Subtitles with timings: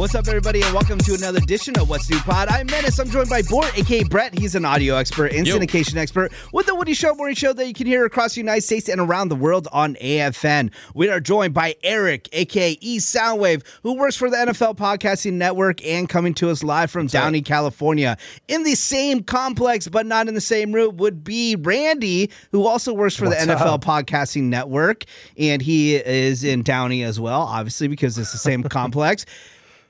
[0.00, 2.48] What's up, everybody, and welcome to another edition of What's New Pod.
[2.48, 2.98] I'm Menace.
[2.98, 4.38] I'm joined by Bort, aka Brett.
[4.38, 5.58] He's an audio expert and Yo.
[5.58, 8.62] syndication expert with the Woody Show morning show that you can hear across the United
[8.62, 10.72] States and around the world on AFN.
[10.94, 15.84] We are joined by Eric, aka E Soundwave, who works for the NFL Podcasting Network
[15.84, 18.16] and coming to us live from Downey, California.
[18.48, 22.94] In the same complex, but not in the same room, would be Randy, who also
[22.94, 25.04] works for the NFL Podcasting Network,
[25.36, 29.26] and he is in Downey as well, obviously because it's the same complex.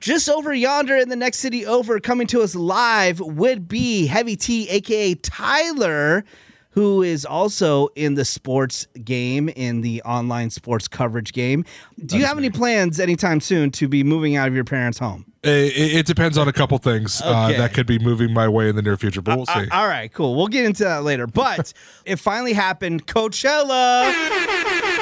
[0.01, 4.35] Just over yonder in the next city over, coming to us live would be Heavy
[4.35, 6.25] T, aka Tyler,
[6.71, 11.63] who is also in the sports game, in the online sports coverage game.
[12.03, 15.25] Do you have any plans anytime soon to be moving out of your parents' home?
[15.43, 17.57] It, it depends on a couple things uh, Okay.
[17.57, 19.53] that could be moving my way in the near future, but we'll see.
[19.53, 20.35] Uh, all right, cool.
[20.35, 21.27] We'll get into that later.
[21.27, 21.73] But
[22.05, 23.05] it finally happened.
[23.05, 24.11] Coachella.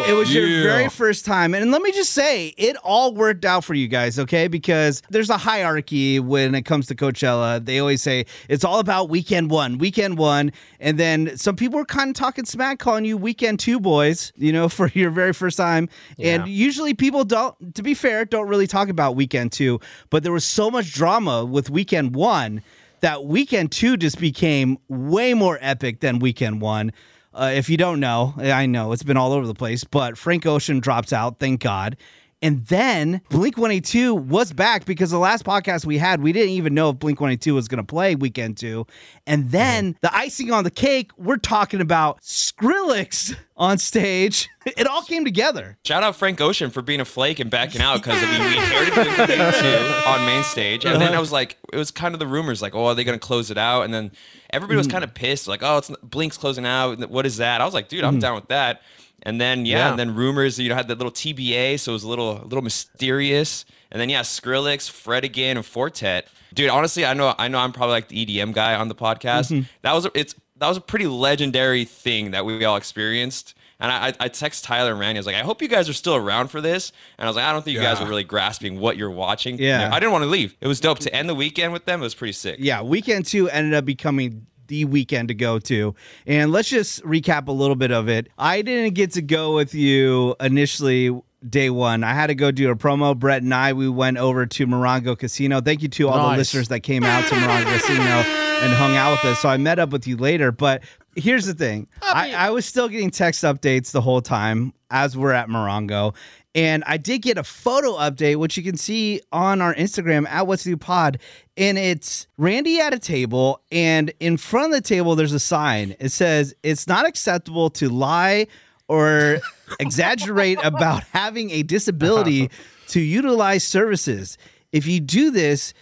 [0.08, 1.54] It was your very first time.
[1.54, 4.46] And let me just say, it all worked out for you guys, okay?
[4.46, 7.64] Because there's a hierarchy when it comes to Coachella.
[7.64, 10.52] They always say it's all about weekend one, weekend one.
[10.80, 14.52] And then some people were kind of talking smack, calling you weekend two boys, you
[14.52, 15.88] know, for your very first time.
[16.18, 19.80] And usually people don't, to be fair, don't really talk about weekend two.
[20.10, 22.62] But there was so much drama with weekend one
[23.00, 26.92] that weekend two just became way more epic than weekend one.
[27.36, 30.46] Uh, if you don't know, I know it's been all over the place, but Frank
[30.46, 31.98] Ocean drops out, thank God.
[32.42, 36.74] And then Blink 182 was back because the last podcast we had, we didn't even
[36.74, 38.86] know if Blink 182 was going to play weekend two.
[39.26, 44.48] And then the icing on the cake, we're talking about Skrillex on stage.
[44.76, 45.78] It all came together.
[45.84, 48.56] Shout out Frank Ocean for being a flake and backing out because I mean we
[48.56, 52.26] inherited Blink-182 on main stage, and then I was like, it was kind of the
[52.26, 53.82] rumors like, oh, are they gonna close it out?
[53.82, 54.10] And then
[54.50, 54.90] everybody was hmm.
[54.94, 56.98] kind of pissed, like, oh, it's Blink's closing out.
[57.08, 57.60] What is that?
[57.60, 58.18] I was like, dude, I'm hmm.
[58.18, 58.82] down with that.
[59.26, 59.90] And then yeah, Yeah.
[59.90, 62.46] and then rumors, you know, had that little TBA, so it was a little, a
[62.46, 63.64] little mysterious.
[63.90, 66.28] And then yeah, Skrillex, Fred again, and Four Tet.
[66.54, 69.50] Dude, honestly, I know, I know, I'm probably like the EDM guy on the podcast.
[69.52, 69.62] Mm-hmm.
[69.82, 73.54] That was, a, it's, that was a pretty legendary thing that we all experienced.
[73.78, 75.18] And I, I I text Tyler and Randy.
[75.18, 76.92] I was like, I hope you guys are still around for this.
[77.18, 79.58] And I was like, I don't think you guys are really grasping what you're watching.
[79.58, 79.90] Yeah.
[79.92, 80.56] I didn't want to leave.
[80.62, 82.00] It was dope to end the weekend with them.
[82.00, 82.56] It was pretty sick.
[82.58, 85.94] Yeah, weekend two ended up becoming the weekend to go to.
[86.26, 88.28] And let's just recap a little bit of it.
[88.38, 91.18] I didn't get to go with you initially
[91.48, 92.02] day one.
[92.04, 93.16] I had to go do a promo.
[93.16, 95.60] Brett and I, we went over to Morongo Casino.
[95.60, 99.12] Thank you to all the listeners that came out to Morongo Casino and hung out
[99.12, 99.40] with us.
[99.40, 100.50] So I met up with you later.
[100.50, 100.82] But
[101.16, 105.32] here's the thing I, I was still getting text updates the whole time as we're
[105.32, 106.14] at Morongo.
[106.54, 110.46] And I did get a photo update, which you can see on our Instagram at
[110.46, 111.18] What's New Pod.
[111.56, 115.96] And it's Randy at a table, and in front of the table, there's a sign.
[116.00, 118.46] It says, It's not acceptable to lie
[118.88, 119.40] or
[119.80, 122.50] exaggerate about having a disability
[122.88, 124.38] to utilize services.
[124.72, 125.74] If you do this,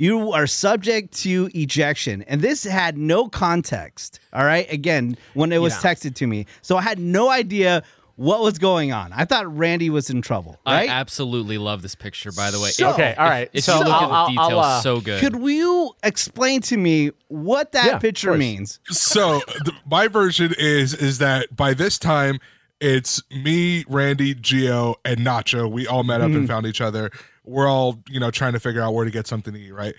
[0.00, 2.22] you are subject to ejection.
[2.22, 4.18] And this had no context.
[4.32, 4.66] All right.
[4.72, 5.90] Again, when it was Yeah.
[5.92, 6.46] texted to me.
[6.62, 7.82] So I had no idea
[8.16, 9.12] what was going on.
[9.12, 10.58] I thought Randy was in trouble.
[10.66, 10.88] Right.
[10.88, 12.70] I absolutely love this picture, by the way.
[12.70, 13.50] So- Okay, all right.
[13.52, 15.20] If so you look I'll, at the I'll- details, I'll, uh, so good.
[15.20, 18.78] Could you explain to me what that Yeah, picture means?
[18.90, 22.40] so the, my version is is that by this time
[22.80, 25.70] it's me, Randy, Geo, and Nacho.
[25.70, 27.10] We all met up and found each other.
[27.50, 29.94] We're all you know trying to figure out where to get something to eat, right?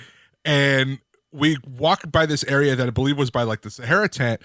[0.46, 1.00] And
[1.32, 4.42] we walk by this area that I believe was by like the Sahara tent,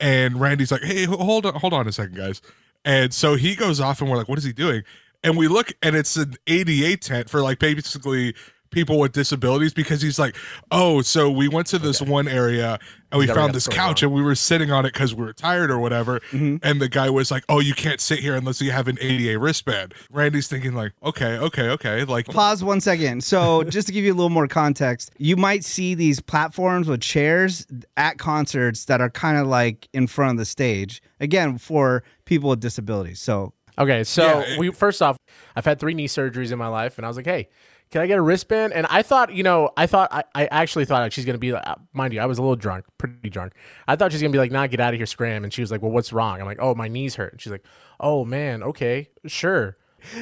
[0.00, 2.42] and Randy's like, "Hey, hold on, hold on a second, guys."
[2.84, 4.82] And so he goes off, and we're like, "What is he doing?"
[5.22, 8.34] And we look, and it's an ADA tent for like basically
[8.70, 10.36] people with disabilities because he's like,
[10.70, 12.78] "Oh, so we went to this one area
[13.10, 15.24] and we He's we found this couch and we were sitting on it because we
[15.24, 16.56] were tired or whatever." Mm-hmm.
[16.62, 19.38] And the guy was like, "Oh, you can't sit here unless you have an ADA
[19.38, 23.24] wristband." Randy's thinking like, "Okay, okay, okay." Like, Pause one second.
[23.24, 27.00] So, just to give you a little more context, you might see these platforms with
[27.00, 31.02] chairs at concerts that are kind of like in front of the stage.
[31.20, 33.20] Again, for people with disabilities.
[33.20, 35.16] So, Okay, so Yeah, it- we first off,
[35.54, 37.48] I've had three knee surgeries in my life, and I was like, hey,
[37.90, 38.72] can I get a wristband?
[38.72, 41.52] And I thought, you know, I thought, I, I actually thought like, she's gonna be
[41.52, 43.54] like, uh, mind you, I was a little drunk, pretty drunk.
[43.86, 45.44] I thought she's gonna be like, nah, get out of here, scram.
[45.44, 46.40] And she was like, well, what's wrong?
[46.40, 47.32] I'm like, oh, my knees hurt.
[47.32, 47.64] And she's like,
[48.00, 49.76] oh man, okay, sure.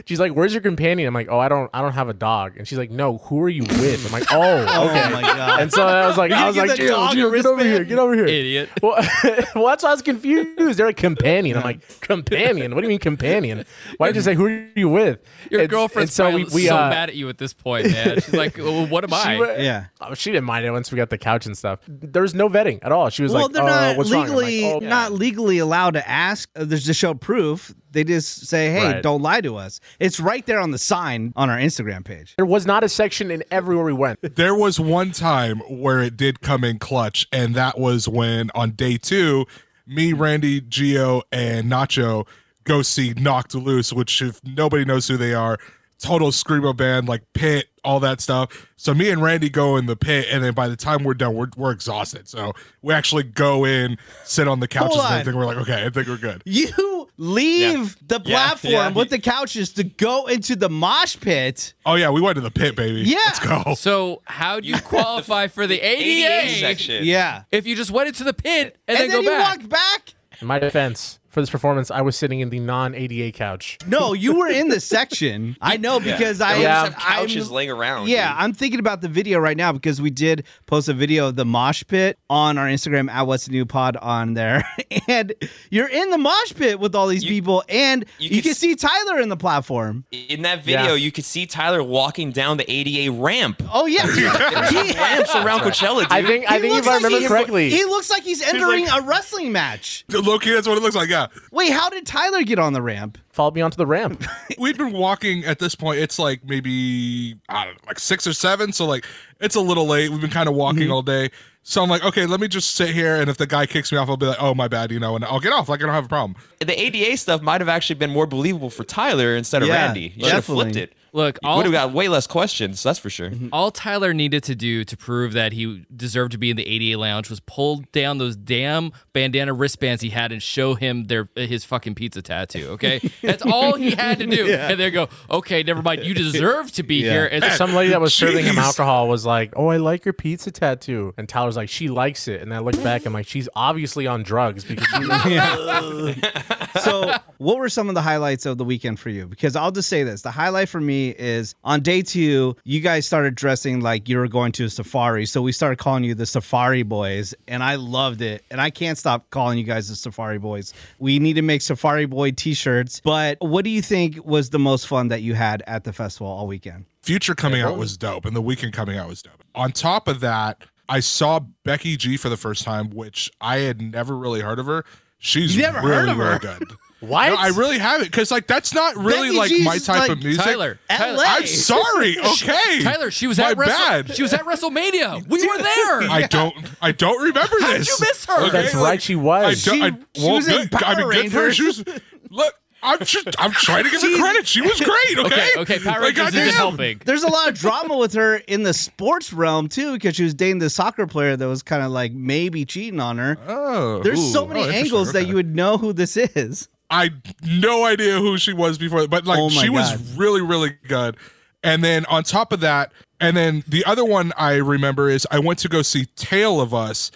[0.05, 2.57] She's like, "Where's your companion?" I'm like, "Oh, I don't, I don't have a dog."
[2.57, 5.61] And she's like, "No, who are you with?" I'm like, "Oh, okay." Oh my god.
[5.61, 7.99] And so I was like, I was like, the Gio, dog get over here, get
[7.99, 8.27] over here.
[8.27, 8.71] Idiot.
[8.83, 8.95] Well,
[9.55, 10.79] well, that's why I was confused.
[10.79, 11.57] They're like companion.
[11.59, 12.75] I'm like, companion.
[12.75, 13.65] What do you mean companion?
[13.99, 15.21] Why did you say who are you with?
[15.51, 17.91] Your And- girlfriend's and so we, we so uh, mad at you at this point,
[17.91, 18.21] man.
[18.21, 19.87] She's like, well, "What am I?" wa- yeah.
[20.01, 21.81] Oh, she didn't mind it once we got the couch and stuff.
[21.87, 23.11] There was no vetting at all.
[23.11, 25.95] She was Well, like, they're "Oh, not what's wrong?" Like, legally "Oh, not legally allowed
[25.95, 26.49] to ask.
[26.57, 27.75] Uh, There's to show proof.
[27.97, 29.03] They just say, "Hey, Right.
[29.03, 32.35] don't lie to us." It's right there on the sign on our Instagram page.
[32.37, 34.19] There was not a section in everywhere we went.
[34.37, 38.73] There was one time where it did come in clutch, and that was when on
[38.73, 39.47] day two,
[39.87, 42.27] me, Randy, Geo, and Nacho
[42.65, 45.57] go see Knocked Loose, which if nobody knows who they are,
[45.99, 48.67] total screamo band, like pit, all that stuff.
[48.77, 51.35] So me and Randy go in the pit, and then by the time we're done,
[51.35, 52.29] we're, we're exhausted.
[52.29, 52.53] So
[52.83, 55.21] we actually go in, sit on the couches Hold and on.
[55.21, 55.39] everything.
[55.39, 56.43] We're like, okay, I think we're good.
[56.45, 58.89] You leave the platform yeah.
[58.91, 61.75] with the couches to go into the mosh pit.
[61.85, 63.03] Oh yeah, we went to the pit, baby.
[63.03, 63.19] Yeah.
[63.27, 63.75] let's go.
[63.87, 67.05] So how do you qualify for the ADA ADA section.
[67.05, 67.45] Yeah.
[67.53, 69.59] if you just went into the pit and, And, then, then go you back?
[69.61, 70.15] walk back.
[70.41, 73.77] In my defense, for this performance, I was sitting in the non ADA couch.
[73.87, 75.55] No, you were in the section.
[75.61, 76.87] I know because I They Yeah.
[76.87, 78.09] just have couches I'm- laying around.
[78.09, 78.43] Yeah, dude.
[78.43, 81.45] I'm thinking about the video right now because we did post a video of the
[81.45, 84.67] mosh pit on our Instagram at What's New Pod on there,
[85.09, 85.35] and
[85.69, 88.57] you're in the mosh pit with all these You- people, and you, you can could
[88.57, 90.07] see Tyler in the platform.
[90.11, 90.95] In that video, Yeah.
[90.95, 93.63] you could see Tyler walking down the ADA ramp.
[93.75, 94.07] Oh yeah,
[94.71, 96.13] he, Ramps around Coachella, dude.
[96.13, 98.23] I think, I he think looks if I like remember he- correctly, he looks like
[98.23, 100.07] he's entering a wrestling match.
[100.09, 101.11] Loki, that's what it looks like.
[101.11, 103.19] Yeah, Wait, how did Tyler get on the ramp?
[103.33, 104.25] followed me onto the ramp.
[104.59, 105.99] we've been walking at this point.
[106.01, 108.73] It's like maybe I don't know, like six or seven.
[108.73, 109.05] So like
[109.41, 110.11] it's a little late.
[110.11, 110.93] We've been kind of walking Mm-hmm.
[110.93, 111.31] all day.
[111.69, 113.99] So I'm like, okay, let me just sit here, and if the guy kicks me
[113.99, 115.69] off, I'll be like, oh my bad, you know, and I'll get off.
[115.69, 116.37] Like I don't have a problem.
[116.61, 120.13] the ADA stuff might have actually been more believable for Tyler instead of Yeah, Randy.
[120.17, 120.93] You should have flipped it.
[121.13, 122.83] Look, Would have got way less questions.
[122.83, 123.31] That's for sure.
[123.31, 123.49] Mm-hmm.
[123.53, 126.99] all Tyler needed to do to prove that he deserved to be in the ADA
[126.99, 131.65] lounge was pull down those damn bandana wristbands he had and show him their his
[131.65, 132.69] fucking pizza tattoo.
[132.73, 134.51] Okay, that's all he had to do.
[134.53, 136.05] And they go, okay, never mind.
[136.05, 137.13] You deserve to be Yeah.
[137.13, 137.27] here.
[137.27, 140.51] And Some lady that was serving him alcohol was like, "Oh, I like your pizza
[140.51, 144.07] tattoo," and Tyler's like, "She likes it." And I look back, I'm like, "She's obviously
[144.07, 144.97] on drugs because she
[146.81, 149.89] so what were some of the highlights of the weekend for you because i'll just
[149.89, 154.09] say this the highlight for me is on day two you guys started dressing like
[154.09, 157.63] you were going to a safari so we started calling you the safari boys and
[157.63, 161.35] i loved it and i can't stop calling you guys the safari boys we need
[161.35, 165.23] to make safari boy t-shirts but what do you think was the most fun that
[165.23, 168.73] you had at the festival all weekend Future coming out was dope, and the weekend
[168.73, 169.45] coming out was dope.
[169.55, 173.81] On top of that, I saw Becky G for the first time, which I had
[173.81, 174.85] never really heard of her.
[175.19, 176.39] She's never really, heard of really her?
[176.41, 176.73] good.
[177.01, 177.29] what?
[177.29, 180.11] No, I really haven't, because like that's not really Becky like G's my type like
[180.11, 180.45] of music.
[180.45, 182.17] Tyler, Tyler, I'm sorry.
[182.25, 184.15] Okay, Tyler, she was my at Wrestle- bad.
[184.17, 185.27] she was at WrestleMania.
[185.29, 186.11] We were there.
[186.11, 186.55] I don't.
[186.81, 187.89] I don't remember How'd this.
[187.89, 188.51] you miss her?
[188.51, 189.67] That's right, she was.
[189.67, 189.83] I don't.
[189.83, 190.75] I, She- she well, was in good.
[190.85, 191.53] I mean, Power good for her.
[191.53, 191.85] She was.
[192.31, 193.29] Look, I'm just.
[193.39, 194.47] I'm trying to give her credit.
[194.47, 194.93] She was great.
[195.19, 195.51] Okay.
[195.57, 197.01] Okay, okay, Power Like, Rangers isn't helping.
[197.05, 200.35] there's a lot of drama with her in the sports realm too because she was
[200.35, 204.33] dating the soccer player that was kind of like maybe cheating on her Oh, there's
[204.33, 204.85] so many Oh, interesting.
[204.87, 207.11] angles that you would know who this is I
[207.43, 211.17] no idea who she was before, but like Oh she was really, really good.
[211.63, 215.39] And then on top of that, and then the other one I remember is I
[215.39, 217.11] went to go see Tale of Us,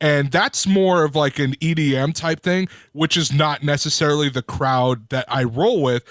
[0.00, 5.08] and that's more of like an EDM type thing, which is not necessarily the crowd
[5.08, 6.04] that I roll with.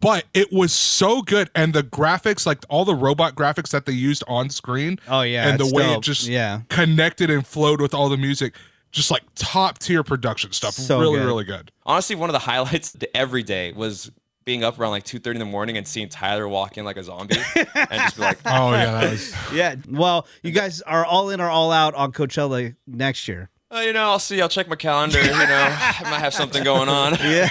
[0.00, 3.92] But it was so good, and the graphics, like all the robot graphics that they
[3.92, 5.98] used on screen, Oh, yeah, and the way dope.
[5.98, 6.62] it just Yeah.
[6.70, 8.54] connected and flowed with all the music,
[8.90, 11.26] just like top tier production stuff, So really, good.
[11.26, 11.70] really good.
[11.86, 14.10] Honestly, one of the highlights to every day was
[14.44, 17.04] being up around like 2.30 in the morning and seeing Tyler walk in like a
[17.04, 19.74] zombie and just be like, Oh yeah, that was Yeah.
[19.88, 23.50] Well, you guys are all in or all out on Coachella next year.
[23.70, 24.40] oh, you know, I'll see.
[24.40, 25.20] I'll check my calendar.
[25.22, 27.14] You know, I might have something going on.
[27.20, 27.48] Yeah.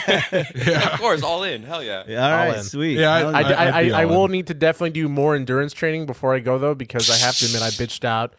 [0.94, 1.64] of course, all in.
[1.64, 2.00] Hell yeah.
[2.02, 2.58] All right.
[2.58, 2.64] in.
[2.64, 2.98] Sweet.
[3.00, 3.42] Yeah, I- I.
[3.42, 4.32] I, I'd I, I will in.
[4.32, 7.46] need to definitely do more endurance training before I go though because I have to
[7.46, 8.34] admit I bitched out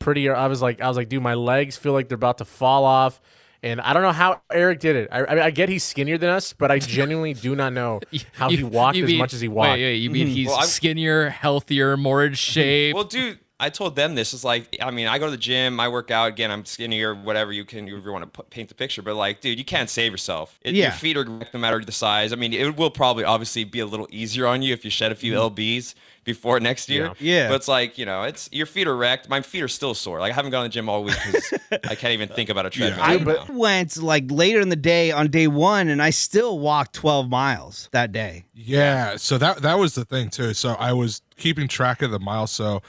[0.00, 0.28] pretty.
[0.28, 2.84] I was like I was like, dude, my legs feel like they're about to fall
[2.84, 3.20] off,
[3.62, 5.08] and I don't know how Eric did it.
[5.12, 8.00] I, I mean, I get he's skinnier than us, but I genuinely do not know
[8.32, 9.72] how he walked you as much as he walked.
[9.72, 10.34] Wait, wait, you mean mm-hmm.
[10.34, 12.94] he's Well, skinnier, healthier, more in shape?
[12.94, 15.78] Well, dude, I told them this is like, I mean, I go to the gym,
[15.78, 16.28] I work out.
[16.28, 19.02] Again, I'm skinny or whatever you can, you ever want to put, paint the picture.
[19.02, 20.58] But like, dude, you can't save yourself.
[20.62, 20.84] It, Yeah.
[20.86, 22.32] Your feet are wrecked no matter the size.
[22.32, 25.12] I mean, it will probably obviously be a little easier on you if you shed
[25.12, 27.08] a few lbs before next year.
[27.10, 27.24] Mm-hmm.
[27.24, 27.48] Yeah.
[27.48, 29.28] But it's like, you know, it's your feet are wrecked.
[29.28, 30.20] My feet are still sore.
[30.20, 31.54] Like I haven't gone to the gym all week because
[31.88, 33.02] I can't even think about a treadmill.
[33.02, 33.54] I right now.
[33.54, 37.88] went like later in the day on day one, and I still walked 12 miles
[37.92, 38.44] that day.
[38.54, 40.54] Yeah, so that that was the thing too.
[40.54, 42.50] So I was keeping track of the miles.
[42.50, 42.82] So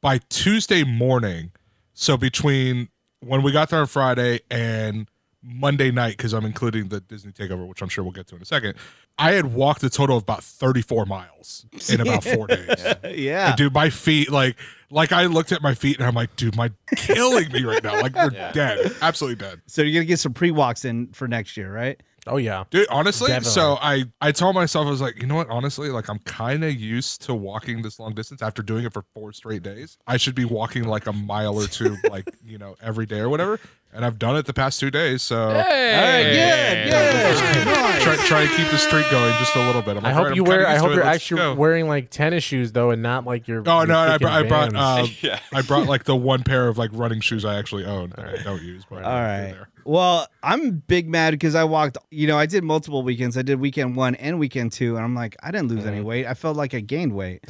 [0.00, 1.52] by Tuesday morning,
[1.94, 2.88] so between
[3.20, 5.08] when we got there on Friday and
[5.42, 8.42] Monday night, because I'm including the Disney takeover, which I'm sure we'll get to in
[8.42, 8.74] a second,
[9.18, 12.68] I had walked a total of about 34 miles in about four days.
[13.04, 13.48] Yeah.
[13.48, 14.56] And dude, my feet like
[14.90, 18.00] like I looked at my feet and I'm like, dude, my killing me right now.
[18.00, 19.60] Like they're dead, absolutely dead.
[19.66, 22.00] So you're gonna get some pre walks in for next year, right?
[22.28, 22.64] Oh yeah.
[22.70, 23.52] Dude, honestly, Definitely.
[23.52, 25.48] so I I told myself I was like, you know what?
[25.50, 29.02] Honestly, like I'm kind of used to walking this long distance after doing it for
[29.14, 29.98] four straight days.
[30.06, 33.28] I should be walking like a mile or two, like you know, every day or
[33.28, 33.58] whatever.
[33.92, 36.84] And I've done it the past two days, so Hey.
[36.90, 38.02] good, good.
[38.02, 39.96] try try to keep the streak going just a little bit.
[39.96, 40.66] I'm I hope "All right, you I'm wear.
[40.66, 43.62] I hope you're let's actually go." wearing like tennis shoes though, and not like your.
[43.66, 43.98] Oh your no!
[43.98, 45.40] I freaking brought, I brought, uh, Yeah.
[45.54, 48.42] I brought like the one pair of like running shoes I actually own that I
[48.42, 48.84] don't use.
[48.88, 49.68] But All there.
[49.84, 53.38] Well, I'm big mad because I walked, you know, I did multiple weekends.
[53.38, 56.26] I did weekend one and weekend two, and I'm like, I didn't lose any weight.
[56.26, 57.42] I felt like I gained weight.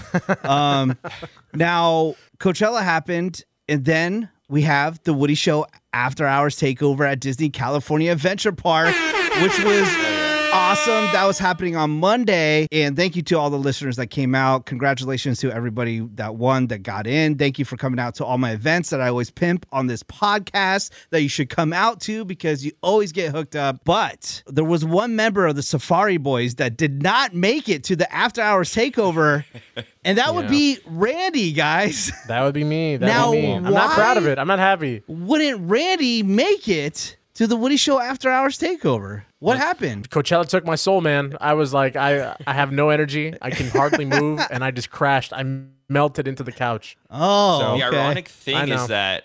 [0.44, 0.96] um,
[1.54, 7.50] now, Coachella happened, and then we have the Woody Show After Hours Takeover at Disney
[7.50, 8.94] California Adventure Park,
[9.42, 10.17] which was
[10.52, 11.04] awesome.
[11.12, 12.66] That was happening on Monday.
[12.72, 14.66] And thank you to all the listeners that came out.
[14.66, 17.36] Congratulations to everybody that won, that got in.
[17.36, 20.02] Thank you for coming out to all my events that I always pimp on this
[20.02, 23.84] podcast that you should come out to because you always get hooked up.
[23.84, 27.96] But there was one member of the Safari Boys that did not make it to
[27.96, 29.44] the after hours takeover.
[30.04, 32.10] And that would be Randy, guys.
[32.28, 32.96] That would be me.
[32.96, 33.52] That Now, would be me.
[33.56, 34.38] I'm not proud of it.
[34.38, 35.02] I'm not happy.
[35.06, 39.22] Wouldn't Randy make it to the Woody Show after hours takeover?
[39.38, 40.10] What happened?
[40.10, 41.36] Coachella took my soul, man.
[41.40, 43.32] I was like, I I have no energy.
[43.40, 45.32] I can hardly move, and I just crashed.
[45.32, 45.44] I
[45.88, 46.98] melted into the couch.
[47.08, 47.96] Oh, So- The okay.
[47.96, 49.24] ironic thing is that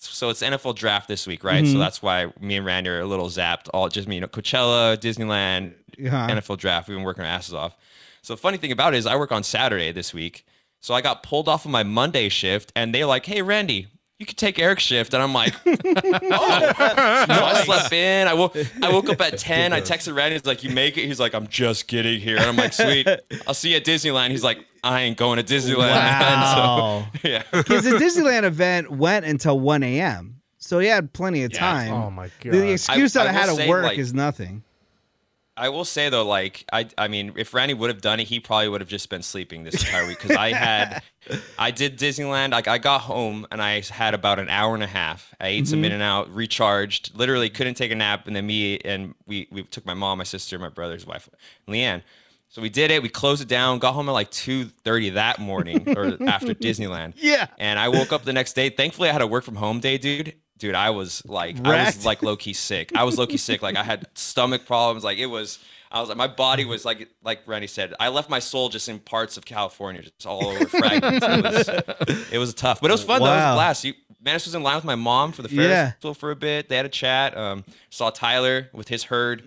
[0.00, 1.64] so it's NFL draft this week, right?
[1.64, 1.80] So mm-hmm.
[1.80, 3.68] that's why me and Randy are a little zapped.
[3.74, 6.26] All just me, you know, Coachella, Disneyland, uh-huh.
[6.28, 6.30] Yeah.
[6.30, 6.86] NFL draft.
[6.88, 7.76] We've been working our asses off.
[8.22, 10.46] So the funny thing about it is I work on Saturday this week.
[10.78, 13.88] So I got pulled off of my Monday shift and they're like, Hey Randy,
[14.18, 15.14] you could take Eric's shift.
[15.14, 18.26] And I'm like, Oh so I slept in.
[18.28, 19.72] I woke I woke up at 10.
[19.72, 21.06] I texted Randy, he's like, You make it?
[21.06, 22.36] He's like, I'm just getting here.
[22.36, 23.06] And I'm like, Sweet.
[23.46, 24.30] I'll see you at Disneyland.
[24.30, 25.78] He's like, I ain't going to Disneyland.
[25.88, 27.06] Wow.
[27.22, 27.42] So, yeah.
[27.52, 30.40] Because the Disneyland event went until 1 a.m.
[30.58, 31.58] So he had plenty of Yeah.
[31.60, 31.92] time.
[31.92, 32.52] Oh my god.
[32.52, 34.62] The excuse I- that I, I had will to work like- is nothing.
[35.58, 38.40] I will say though, like I, I mean, if Randy would have done it, he
[38.40, 41.02] probably would have just been sleeping this entire week because I had,
[41.58, 42.52] I did Disneyland.
[42.52, 45.34] Like I got home and I had about an hour and a half.
[45.40, 45.86] I ate some mm-hmm.
[45.86, 47.16] In and Out, recharged.
[47.16, 50.24] Literally couldn't take a nap, and then me and we we took my mom, my
[50.24, 51.28] sister, my brother's wife,
[51.66, 52.02] Leanne.
[52.50, 53.02] So we did it.
[53.02, 53.78] We closed it down.
[53.78, 57.14] Got home at like two thirty that morning or after Disneyland.
[57.16, 57.46] Yeah.
[57.58, 58.70] And I woke up the next day.
[58.70, 60.34] Thankfully, I had a work from home day, dude.
[60.58, 62.90] Dude, I was like, I was like low key sick.
[62.96, 63.62] I was low key sick.
[63.62, 65.04] Like I had stomach problems.
[65.04, 65.58] Like it was.
[65.90, 68.90] I was like, my body was like, like Randy said, I left my soul just
[68.90, 71.24] in parts of California, just all over fragments.
[71.26, 73.20] It was, it was tough, but it was fun.
[73.22, 73.26] though.
[73.28, 73.52] It was Wow.
[73.52, 73.84] a blast.
[73.84, 76.12] You, Menace was in line with my mom for the Ferris Yeah.
[76.12, 76.68] for a bit.
[76.68, 77.34] They had a chat.
[77.38, 79.42] Um, saw Tyler with his herd,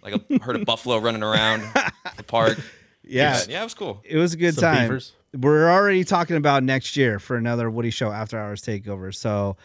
[0.00, 1.62] like a herd of buffalo running around
[2.16, 2.60] the park.
[3.02, 3.36] Yeah.
[3.40, 4.00] But, yeah, it was cool.
[4.04, 4.82] It was a good Some time.
[4.84, 5.12] beavers.
[5.36, 9.12] We're already talking about next year for another Woody Show After Hours takeover.
[9.12, 9.56] So,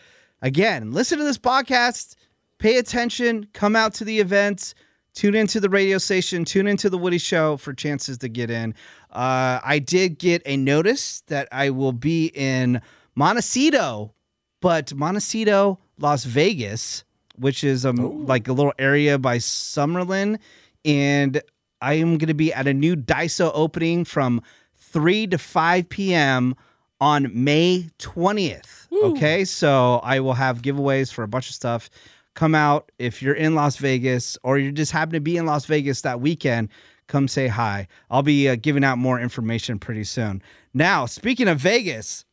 [0.41, 2.15] again, listen to this podcast,
[2.59, 4.75] pay attention, come out to the events,
[5.13, 8.73] tune into the radio station, tune into the Woody Show for chances to get in.
[9.11, 12.81] Uh, I did get a notice that I will be in
[13.15, 14.13] Montecito,
[14.61, 17.03] but Montecito, Las Vegas,
[17.37, 20.39] which is um, like a little area by Summerlin.
[20.83, 21.41] And
[21.81, 24.41] I am going to be at a new Daiso opening from
[24.75, 26.55] 3 to 5 p.m.
[27.01, 28.87] on May 20th.
[28.91, 29.45] Okay.
[29.45, 31.89] So I will have giveaways for a bunch of stuff.
[32.33, 35.65] Come out if you're in Las Vegas or you just happen to be in Las
[35.65, 36.69] Vegas that weekend.
[37.07, 37.87] Come say hi.
[38.09, 40.41] I'll be uh, giving out more information pretty soon.
[40.73, 42.25] Now, speaking of Vegas,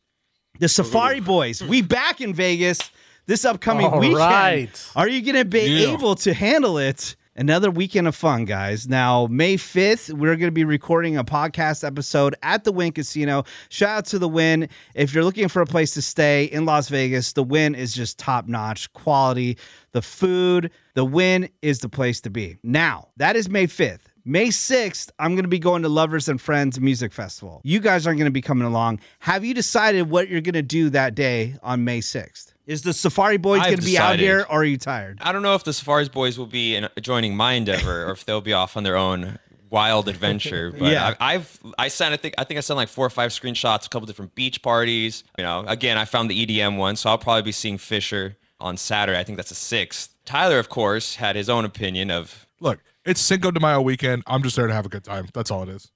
[0.58, 2.78] the Safari Boys, we back in Vegas
[3.26, 4.18] this upcoming All weekend.
[4.18, 4.90] right.
[4.96, 5.92] Are you going to be Yeah.
[5.92, 7.14] able to handle it?
[7.42, 8.86] Another weekend of fun, guys.
[8.86, 13.42] Now, May 5th, we're going to be recording a podcast episode at the Wynn Casino.
[13.68, 14.68] Shout out to the Wynn.
[14.94, 18.16] If you're looking for a place to stay in Las Vegas, the Wynn is just
[18.16, 19.58] top notch quality.
[19.90, 22.58] The food, the Wynn is the place to be.
[22.62, 24.02] Now, that is May 5th.
[24.24, 27.60] May 6th, I'm going to be going to Lovers and Friends Music Festival.
[27.64, 29.00] You guys aren't going to be coming along.
[29.18, 32.51] Have you decided what you're going to do that day on May 6th?
[32.66, 35.18] Is the Safari Boys going to be out here or are you tired?
[35.20, 38.24] I don't know if the Safari boys will be in, joining my endeavor or if
[38.24, 39.38] they'll be off on their own
[39.70, 40.70] wild adventure.
[40.78, 41.14] But Yeah.
[41.18, 43.86] I, I've I sent I think I think I sent like four or five screenshots,
[43.86, 45.24] a couple different beach parties.
[45.38, 48.76] You know, again I found the EDM one, so I'll probably be seeing Fisher on
[48.76, 49.18] Saturday.
[49.18, 50.14] I think that's the sixth.
[50.24, 54.22] Tyler, of course, had his own opinion of Look, it's Cinco de Mayo weekend.
[54.28, 55.26] I'm just there to have a good time.
[55.34, 55.90] That's all it is.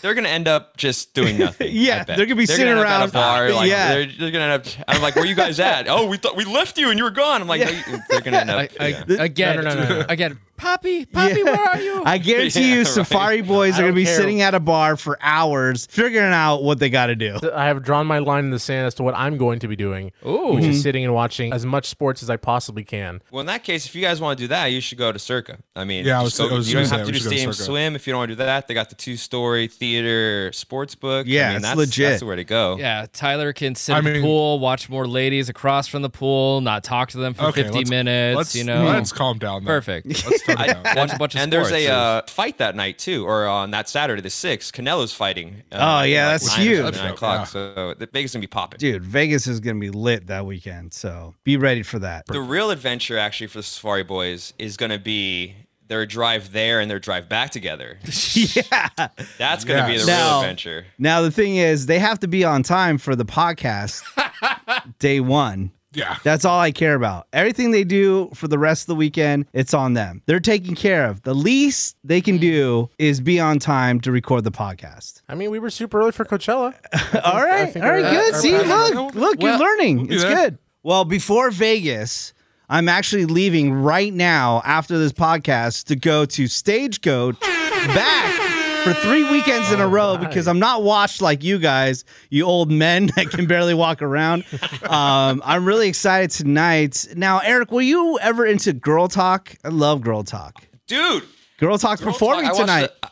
[0.00, 1.68] They're gonna end up just doing nothing.
[1.72, 3.46] Yeah, they're gonna be sitting end up around- at a bar.
[3.48, 3.88] Uh, like, Yeah.
[3.94, 4.66] they're, they're gonna end up.
[4.88, 5.88] I'm like, where you guys at?
[5.88, 7.40] oh, we thought we left you and you were gone.
[7.40, 8.58] I'm like, no, you- they're gonna end up.
[8.58, 9.22] I, I, yeah.
[9.22, 10.06] again, No, no, no, no, no.
[10.08, 12.02] again, Poppy, Poppy, where are you?
[12.06, 12.86] I guarantee Yeah, you, right.
[12.86, 14.16] Safari Boys I are going to be care.
[14.16, 17.36] sitting at a bar for hours figuring out what they got to do.
[17.52, 19.74] I have drawn my line in the sand as to what I'm going to be
[19.74, 20.54] doing, Ooh.
[20.54, 23.20] which is sitting and watching as much sports as I possibly can.
[23.32, 25.18] Well, in that case, if you guys want to do that, you should go to
[25.18, 25.58] Circa.
[25.74, 27.22] I mean, Yeah, I just was- go- I was you don't have to do should
[27.24, 28.68] to Stadium Swim if you don't want to do that.
[28.68, 31.26] They got the two-story theater sports book.
[31.26, 32.08] Yeah, I mean, it's that's, legit.
[32.10, 32.76] That's the way to go.
[32.78, 36.60] Yeah, Tyler can sit I at the pool, watch more ladies across from the pool,
[36.60, 38.36] not talk to them for Okay, 50 let's- minutes.
[38.36, 39.64] Let's, you know, let's calm down.
[39.64, 39.66] Then.
[39.66, 40.06] perfect.
[40.58, 40.96] Let's tone it down.
[40.96, 41.84] Watch a bunch of and there's sports.
[41.86, 44.72] a uh, fight that night too, or on that Saturday, the sixth.
[44.72, 45.62] Canelo's fighting.
[45.72, 46.76] uh, Oh, yeah, at that's nine huge.
[46.78, 47.14] something, Nine Yeah.
[47.14, 47.46] o'clock.
[47.48, 48.78] So the Vegas is gonna be popping.
[48.78, 50.92] Dude, Vegas is going to be lit that weekend.
[50.94, 52.26] So be ready for that.
[52.26, 55.54] The real adventure, actually, for the Safari Boys is gonna be
[55.88, 57.98] their drive there and their drive back together.
[58.34, 58.88] yeah.
[59.36, 60.86] That's gonna be the Now- real adventure.
[60.98, 64.02] Now, the thing is, they have to be on time for the podcast
[64.98, 65.70] day one.
[65.94, 66.16] Yeah.
[66.22, 67.26] That's all I care about.
[67.32, 70.22] Everything they do for the rest of the weekend, it's on them.
[70.26, 71.22] They're taken care of.
[71.22, 72.40] The least they can mm.
[72.42, 75.22] do is be on time to record the podcast.
[75.28, 76.74] I mean, we were super early for Coachella.
[77.24, 77.72] all right.
[77.72, 78.04] think All right.
[78.04, 78.34] our- Good.
[78.34, 80.06] our See, past- look, look, Well- you're learning.
[80.06, 80.34] be It's there.
[80.34, 80.58] good.
[80.82, 82.32] Well, before Vegas,
[82.68, 88.51] I'm actually leaving right now after this podcast to go to Stagecoach back
[88.82, 92.70] for three weekends in a row because I'm not washed like you guys, you old
[92.70, 94.44] men that can barely walk around.
[94.82, 97.06] Um, I'm really excited tonight.
[97.16, 99.54] Now, Eric, were you ever into Girl Talk?
[99.64, 100.66] I love Girl Talk.
[100.86, 101.24] Dude,
[101.58, 102.90] Girl Talk's Girl performing Talk, I watched tonight.
[103.02, 103.11] the- I, I-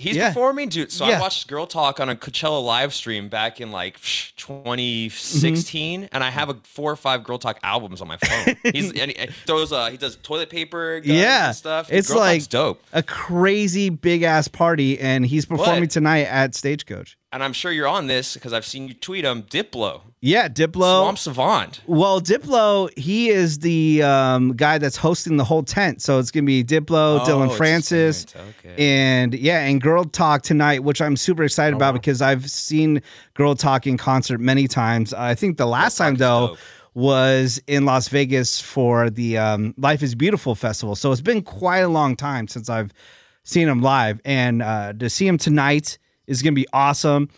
[0.00, 0.28] he's Yeah.
[0.28, 0.90] performing, dude.
[0.90, 1.18] So Yeah.
[1.18, 6.24] I watched Girl Talk on a Coachella live stream back in like psh, 2016, and
[6.24, 8.56] I have a four or five Girl Talk albums on my phone.
[8.72, 11.88] he's and he throws uh he does toilet paper, yeah, stuff.
[11.88, 12.82] Dude, it's Girl like Talk's dope.
[12.92, 15.90] a crazy big ass party, and he's performing What?
[15.90, 17.16] tonight at Stagecoach.
[17.32, 19.42] And I'm sure you're on this because I've seen you tweet him.
[19.44, 21.00] Diplo, Yeah, Diplo.
[21.02, 21.80] Swamp Savant.
[21.86, 26.02] Well, Diplo, he is the um, guy that's hosting the whole tent.
[26.02, 28.26] So it's gonna be Diplo, Oh, Dillon Francis.
[28.58, 28.74] Okay.
[28.78, 33.00] and yeah, and Girl Talk tonight, which I'm super Oh, excited about because I've seen
[33.32, 35.14] Girl Talk in concert many times.
[35.14, 36.58] I think the last time Talk though dope.
[36.92, 40.96] was in Las Vegas for the um, Life is Beautiful festival.
[40.96, 42.92] So it's been quite a long time since I've
[43.42, 47.30] seen him live, and uh, to see him tonight is gonna be awesome.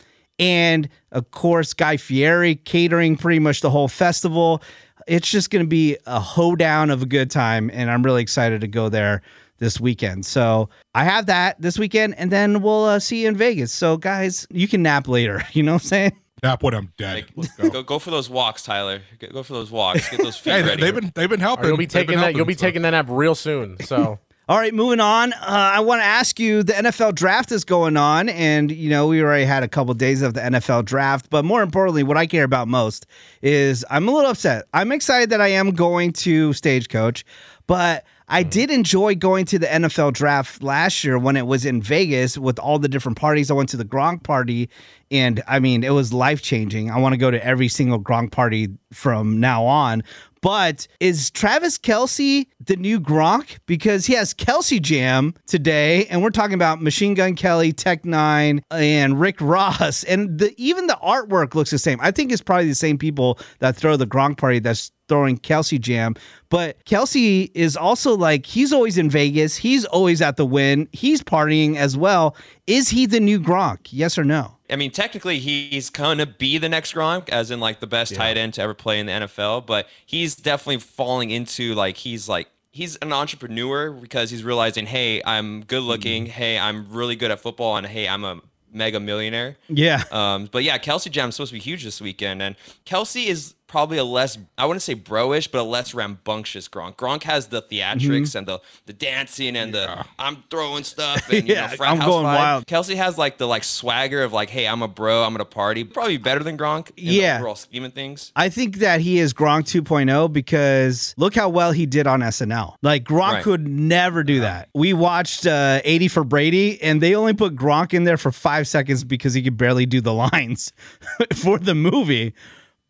[0.42, 4.62] And of course, Guy Fieri catering pretty much the whole festival.
[5.06, 8.60] It's just going to be a hoedown of a good time, and I'm really excited
[8.62, 9.22] to go there
[9.58, 10.26] this weekend.
[10.26, 13.72] So I have that this weekend, and then we'll uh, see you in Vegas.
[13.72, 15.42] So guys, you can nap later.
[15.52, 16.12] You know what I'm saying?
[16.42, 17.26] Nap when I'm dead.
[17.36, 17.70] Let's go.
[17.70, 19.00] Go, go for those walks, Tyler.
[19.20, 20.08] Go go for those walks.
[20.10, 20.82] Get those feet Hey, ready.
[20.82, 21.66] they've been they've been helping.
[21.66, 22.34] You'll be They've taking that.
[22.34, 23.76] You'll be so- taking that nap real soon.
[23.84, 24.18] So
[24.52, 25.32] All right, moving on.
[25.32, 29.06] Uh, I want to ask you: the NFL draft is going on, and you know
[29.06, 31.30] we already had a couple days of the NFL draft.
[31.30, 33.06] But more importantly, what I care about most
[33.40, 34.66] is I'm a little upset.
[34.74, 37.24] I'm excited that I am going to Stagecoach,
[37.66, 38.48] but I hmm.
[38.48, 42.58] did enjoy going to the NFL draft last year when it was in Vegas with
[42.58, 43.50] all the different parties.
[43.50, 44.68] I went to the Gronk party,
[45.10, 46.90] and I mean, it was life changing.
[46.90, 50.02] I want to go to every single Gronk party from now on.
[50.42, 53.58] But is Travis Kelce the new Gronk?
[53.66, 58.62] Because he has Kelce Jam today, and we're talking about Machine Gun Kelly, Tech N9ne,
[58.72, 60.02] and Rick Ross.
[60.02, 62.00] And the even the artwork looks the same.
[62.00, 65.78] I think it's probably the same people that throw the Gronk party that's throwing Kelce
[65.78, 66.14] Jam.
[66.48, 69.56] But Kelce is also like he's always in Vegas.
[69.56, 70.88] He's always at the Wynn.
[70.92, 72.34] He's partying as well.
[72.66, 73.88] Is he the new Gronk?
[73.90, 74.56] Yes or no?
[74.70, 78.38] I mean, technically, he's gonna be the next Gronk, as in like the best tight
[78.38, 79.66] end to ever play in the NFL.
[79.66, 85.20] But he's definitely falling into like he's like he's an entrepreneur because he's realizing, hey,
[85.26, 86.24] I'm good looking.
[86.24, 88.40] Hey, I'm really good at football, and hey, I'm a
[88.72, 89.58] mega millionaire.
[89.68, 90.04] Yeah.
[90.10, 93.96] Um, but yeah, Kelce Jam's supposed to be huge this weekend, and Kelce is probably
[93.98, 96.96] a less I wouldn't say bro-ish, but a less rambunctious Gronk.
[96.96, 101.54] Gronk has the theatrics and the the dancing and the I'm throwing stuff and you
[101.54, 102.36] Yeah, know, frat I'm house going vibe.
[102.36, 102.66] wild.
[102.66, 105.82] Kelce has like the like swagger of like, hey, I'm a bro, I'm gonna party.
[105.84, 107.32] Probably better than Gronk in Yeah.
[107.34, 108.30] the overall scheme of things.
[108.36, 112.74] I think that he is Gronk 2.0 because look how well he did on SNL.
[112.82, 113.42] Like Gronk Right.
[113.42, 114.68] could never do that.
[114.74, 118.68] We watched uh, 80 for Brady, and they only put Gronk in there for five
[118.68, 120.72] seconds because he could barely do the lines
[121.34, 122.34] for the movie.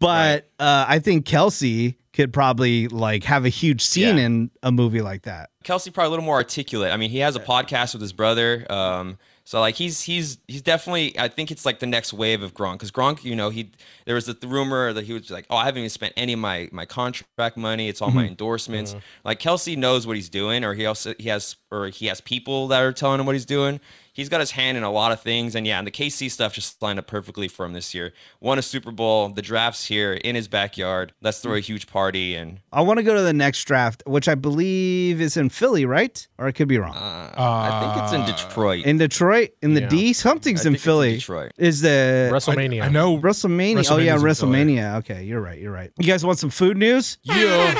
[0.02, 4.26] But uh, I think Kelce could probably like have a huge scene Yeah.
[4.26, 5.50] in a movie like that.
[5.64, 6.92] Kelce probably a little more articulate.
[6.92, 8.66] I mean, he has a podcast with his brother.
[8.70, 11.18] Um, so like he's he's he's definitely.
[11.18, 13.72] I think it's like the next wave of Gronk because Gronk, you know, he
[14.04, 16.38] there was the, rumor that he was like, oh, I haven't even spent any of
[16.38, 17.88] my my contract money.
[17.88, 18.94] It's all my endorsements.
[19.24, 22.68] Like Kelce knows what he's doing, or he also he has or he has people
[22.68, 23.80] that are telling him what he's doing.
[24.12, 26.52] He's got his hand in a lot of things, and yeah, and the KC stuff
[26.52, 28.12] just lined up perfectly for him this year.
[28.40, 29.28] Won a Super Bowl.
[29.28, 31.12] The draft's here in his backyard.
[31.22, 31.62] Let's throw a hmm.
[31.62, 35.36] huge party and I want to go to the next draft, which I believe is
[35.36, 36.26] in Philly, right?
[36.38, 36.94] Or I could be wrong.
[36.94, 38.84] Uh, I think it's in uh, Detroit.
[38.84, 39.88] in Detroit, in the Yeah.
[39.88, 41.14] D, something's I in think it's in Philly.
[41.16, 41.52] Detroit.
[41.56, 42.82] Is the WrestleMania.
[42.82, 43.18] I, I know.
[43.18, 43.90] WrestleMania.
[43.90, 44.76] Oh yeah, WrestleMania's in Philly.
[44.76, 44.96] WrestleMania.
[44.98, 45.58] Okay, you're right.
[45.58, 45.90] You're right.
[45.98, 47.18] You guys want some food news?
[47.22, 47.74] Yeah.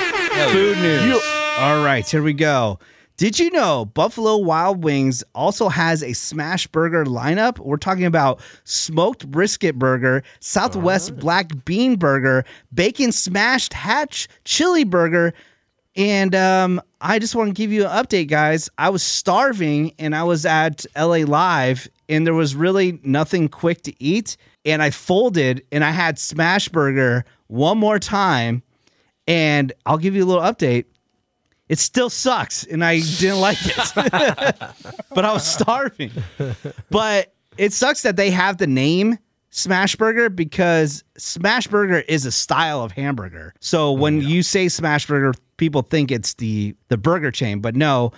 [0.51, 1.23] Food news.
[1.59, 2.79] All right, here we go.
[3.23, 7.61] Did you know Buffalo Wild Wings also has a smash burger lineup?
[7.61, 15.35] We're talking about smoked brisket burger, Southwest black bean burger, bacon smashed hatch chili burger,
[15.95, 18.69] and um, I just want to give you an update, guys.
[18.77, 23.83] I was starving and I was at LA Live, and there was really nothing quick
[23.83, 24.37] to eat.
[24.65, 28.65] And I folded and I had Smash Burger one more time.
[29.29, 30.87] And I'll give you a little update.
[31.69, 33.77] It still sucks, and I didn't like it.
[33.95, 36.11] but I was starving.
[36.91, 39.19] But it sucks that they have the name
[39.51, 43.55] Smash Burger because Smash Burger is a style of hamburger.
[43.61, 47.77] So oh, when you say Smash Burger, people think it's the the burger chain, but
[47.77, 48.13] no.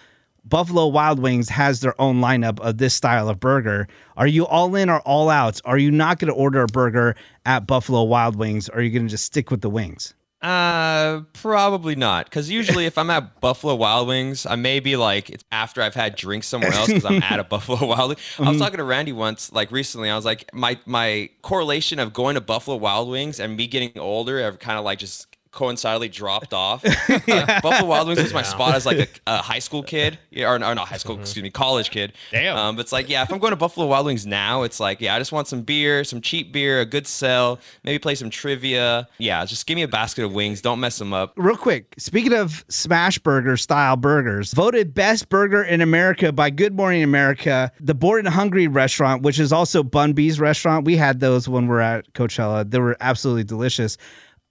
[0.47, 3.89] Buffalo Wild Wings has their own lineup of this style of burger.
[4.15, 5.59] Are you all in or all out?
[5.65, 8.69] Are you not going to order a burger at Buffalo Wild Wings?
[8.69, 10.15] Or are you going to just stick with the wings?
[10.45, 12.27] Uh, probably not.
[12.27, 15.95] Because usually, if I'm at Buffalo Wild Wings, I may be like it's after I've
[15.95, 18.21] had drinks somewhere else because I'm at a Buffalo Wild Wings.
[18.39, 20.11] I was talking to Randy once, like recently.
[20.11, 23.99] I was like, my my correlation of going to Buffalo Wild Wings and me getting
[23.99, 26.85] older have kind of like just coincidentally dropped off.
[27.27, 30.47] Like, Buffalo Wild Wings was my spot as like a, a high school kid, yeah,
[30.47, 32.13] or, or not high school, excuse me, college kid.
[32.31, 32.57] Damn.
[32.57, 35.01] Um, but it's like, yeah, if I'm going to Buffalo Wild Wings now, it's like,
[35.01, 38.31] yeah, I just want some beer, some cheap beer, a good sell, maybe play some
[38.31, 39.09] trivia.
[39.19, 40.61] Yeah, just give me a basket of wings.
[40.61, 41.33] Don't mess them up.
[41.37, 46.75] real quick, speaking of smash burger style burgers, voted best burger in America by Good
[46.75, 50.85] Morning America, the Bored and Hungry restaurant, which is also Bun B's restaurant.
[50.85, 52.69] We had those when we are at Coachella.
[52.69, 53.97] They were absolutely delicious.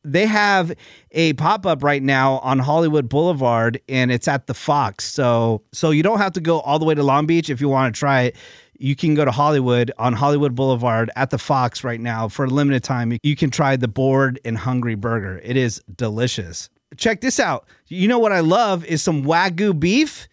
[0.04, 0.76] They have
[1.12, 5.06] a pop up right now on Hollywood Boulevard, and it's at the Fox.
[5.06, 7.70] So, so you don't have to go all the way to Long Beach if you
[7.70, 8.36] want to try it.
[8.78, 12.50] You can go to Hollywood on Hollywood Boulevard at the Fox right now for a
[12.50, 13.18] limited time.
[13.24, 15.39] You can try the Bored and Hungry burger.
[15.44, 16.70] It is delicious.
[16.98, 17.66] Check this out.
[17.88, 20.28] You know what I love is some Wagyu beef,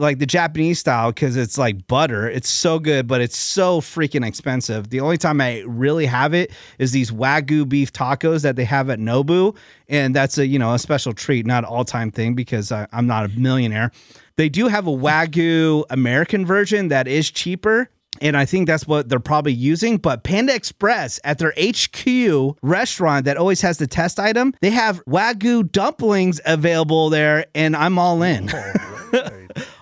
[0.00, 2.28] like the Japanese style, because it's like butter.
[2.28, 4.90] It's so good, but it's so freaking expensive.
[4.90, 8.90] The only time I really have it is these Wagyu beef tacos that they have
[8.90, 9.56] at Nobu.
[9.88, 13.06] And that's a, you know, a special treat, not all time thing because I, I'm
[13.06, 13.92] not a millionaire.
[14.36, 17.90] They do have a Wagyu American version that is cheaper.
[18.22, 19.96] And I think that's what they're probably using.
[19.96, 25.04] But Panda Express at their HQ restaurant that always has the test item, they have
[25.04, 27.46] Wagyu dumplings available there.
[27.54, 28.50] And I'm all in.
[28.52, 29.30] Oh,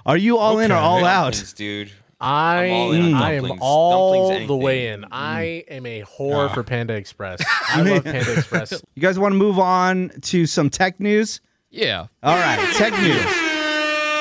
[0.08, 1.34] Are you all in or all out?
[1.34, 1.92] Dumplings, dude.
[2.18, 5.02] I, all I am all the way anything.
[5.02, 5.08] in.
[5.12, 5.76] I mm.
[5.76, 6.54] am a whore ah.
[6.54, 7.44] for Panda Express.
[7.68, 8.72] I love Panda Express.
[8.94, 11.42] You guys want to move on to some tech news?
[11.70, 12.06] Yeah.
[12.22, 13.47] All right, tech news.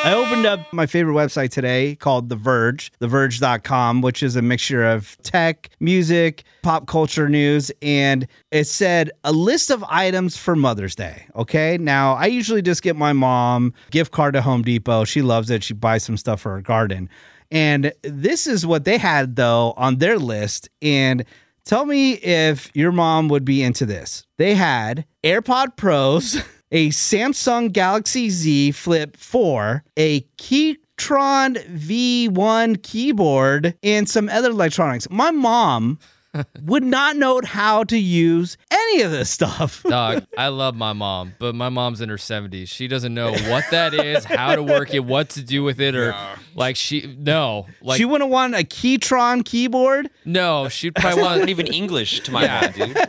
[0.05, 4.85] I opened up my favorite website today called The Verge, theverge.com, which is a mixture
[4.85, 10.95] of tech, music, pop culture news, and it said a list of items for Mother's
[10.95, 11.27] Day.
[11.35, 11.77] Okay.
[11.77, 15.03] Now, I usually just get my mom gift card to Home Depot.
[15.03, 15.63] She loves it.
[15.63, 17.09] She buys some stuff for her garden.
[17.51, 20.69] And this is what they had, though, on their list.
[20.81, 21.25] And
[21.67, 24.25] Tell me if your mom would be into this.
[24.37, 34.09] They had AirPod Pros, a Samsung Galaxy Z Flip 4, a Keychron V1 keyboard, and
[34.09, 35.09] some other electronics.
[35.09, 35.99] My mom
[36.61, 39.83] would not know how to use any of this stuff.
[39.87, 42.67] Dog, I love my mom, but my mom's in her 70s.
[42.69, 45.95] She doesn't know what that is, how to work it, what to do with it,
[45.95, 46.15] or
[46.55, 50.09] Like she no, like she wouldn't want a Keychron keyboard.
[50.25, 51.49] no, she'd That's probably not want.
[51.49, 52.97] even English to my mind, dude.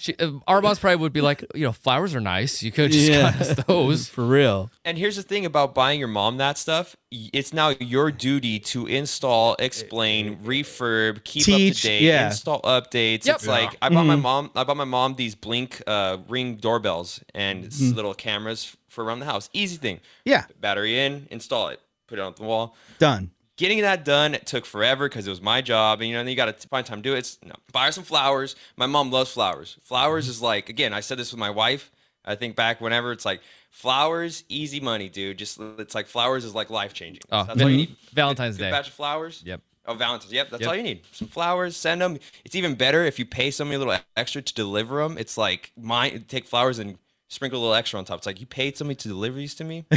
[0.00, 2.62] She, uh, our mom's probably would be like, you know, flowers are nice.
[2.62, 4.08] You could just got us those.
[4.08, 4.70] for real.
[4.84, 6.94] And here's the thing about buying your mom that stuff.
[7.10, 12.26] It's now your duty to install, explain, refurb, keep up Teach, to date, yeah.
[12.26, 13.24] install updates.
[13.26, 13.36] Yep.
[13.36, 14.22] It's like I bought my Mm-hmm.
[14.22, 17.96] mom I bought my mom these blink uh, ring doorbells and Mm-hmm.
[17.96, 19.48] little cameras for around the house.
[19.52, 20.00] Easy thing.
[20.24, 22.76] Yeah, Battery in, install it, put it on the wall.
[22.98, 23.30] done.
[23.56, 26.30] Getting that done it took forever because it was my job, and you know, and
[26.30, 27.18] you got to find time to do it.
[27.18, 28.54] It's, no, buy her some flowers.
[28.76, 29.76] My mom loves flowers.
[29.82, 30.30] Flowers Mm-hmm.
[30.30, 31.90] is like again, I said this with my wife.
[32.24, 35.38] I think back whenever it's like flowers, easy money, dude.
[35.38, 37.22] Just it's like flowers is like life changing.
[37.32, 37.96] Oh, that's all you need.
[38.12, 38.70] Valentine's Good Day.
[38.70, 39.42] batch of flowers.
[39.44, 39.60] Yep.
[39.88, 40.32] Oh, Valentine's.
[40.32, 40.68] Yep, that's Yep.
[40.70, 41.00] all you need.
[41.12, 41.76] Some flowers.
[41.76, 42.18] Send them.
[42.44, 45.16] It's even better if you pay somebody a little extra to deliver them.
[45.18, 46.26] It's like mine.
[46.28, 46.98] Take flowers and
[47.28, 48.18] sprinkle a little extra on top.
[48.18, 49.84] It's like you paid somebody to deliver these to me.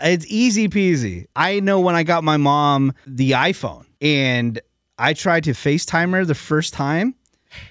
[0.00, 1.26] It's easy peasy.
[1.36, 4.60] I know when I got my mom the iPhone and
[4.98, 7.14] I tried to FaceTime her the first time,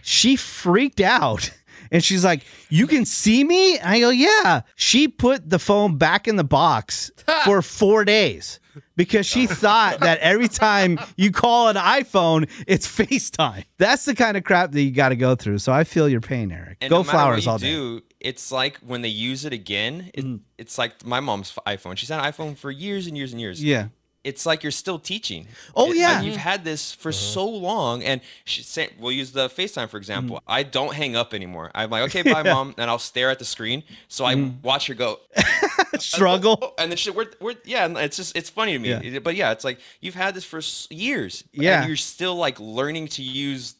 [0.02, 1.52] she freaked out.
[1.91, 3.78] And she's like, You can see me?
[3.78, 4.62] And I go, Yeah.
[4.76, 7.12] She put the phone back in the box
[7.45, 8.60] for four days
[8.95, 13.65] because she thought that every time you call an iPhone, it's FaceTime.
[13.77, 15.60] That's the kind of crap that you got to go through.
[15.60, 16.77] So I feel your pain, Eric.
[16.81, 17.99] And go no matter flowers what all you day.
[17.99, 20.39] do, it's like when they use it again, it, mm.
[20.58, 21.97] it's like my mom's iPhone.
[21.97, 23.63] She's had an iPhone for years and years and years.
[23.63, 23.89] Yeah.
[24.25, 25.47] It's like you're still teaching.
[25.75, 26.15] Oh, It- yeah.
[26.15, 27.17] like you've had this for uh-huh.
[27.17, 30.38] so long, and she say, we'll use the FaceTime for example.
[30.38, 30.41] Mm.
[30.47, 31.69] I don't hang up anymore.
[31.75, 33.84] I'm like, okay, bye, mom, and I'll stare at the screen.
[34.08, 34.55] So I mm.
[34.63, 35.19] watch her go,
[36.15, 36.73] Struggle.
[36.77, 38.89] and then we're, we're, yeah, and it's just, it's funny to me.
[38.89, 39.19] Yeah.
[39.19, 40.62] But yeah, it's like you've had this for
[40.93, 41.43] years.
[41.51, 41.79] Yeah.
[41.79, 43.75] and you're still like learning to use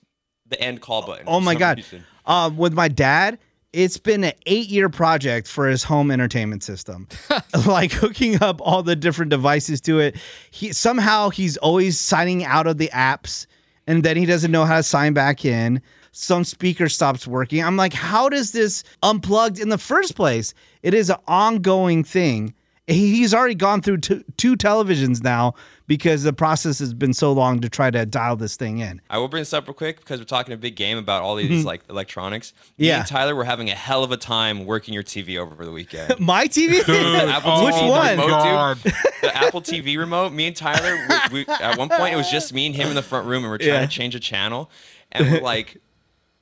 [0.48, 1.26] the end call button.
[1.28, 1.84] Oh my god.
[2.26, 3.40] Um, with my dad,
[3.76, 7.08] it's been an eight-year project for his home entertainment system,
[7.68, 10.16] like hooking up all the different devices to it.
[10.50, 13.48] He somehow he's always signing out of the apps,
[13.86, 15.82] and then he doesn't know how to sign back in.
[16.18, 17.62] Some speaker stops working.
[17.62, 20.54] I'm like, how does this unplugged in the first place?
[20.82, 22.54] It is an ongoing thing.
[22.88, 25.56] He's already gone through two, two televisions now
[25.88, 29.02] because the process has been so long to try to dial this thing in.
[29.10, 31.36] I will bring this up real quick because we're talking a big game about all
[31.36, 32.54] these like electronics.
[32.54, 32.84] Me Mm-hmm.
[32.86, 33.00] Yeah.
[33.00, 36.18] and Tyler were having a hell of a time working your TV over the weekend.
[36.22, 36.80] My TV?
[37.28, 38.10] Apple oh Which TV one?
[38.12, 38.78] remote, God.
[39.22, 40.32] The Apple TV remote.
[40.32, 40.96] Me and Tyler,
[41.32, 43.44] we, we, at one point it was just me and him in the front room,
[43.44, 43.82] and we're trying Yeah.
[43.82, 44.70] to change a channel,
[45.12, 45.76] and we're like.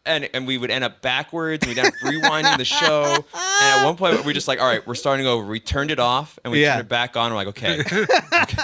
[0.05, 1.65] And, and we would end up backwards.
[1.65, 3.03] We'd end up rewinding the show.
[3.05, 3.25] And
[3.79, 5.99] at one point, we were just like, "All right, we're starting over." We turned it
[5.99, 6.71] off and we Yeah.
[6.73, 7.31] turned it back on.
[7.31, 7.77] We're like, "Okay."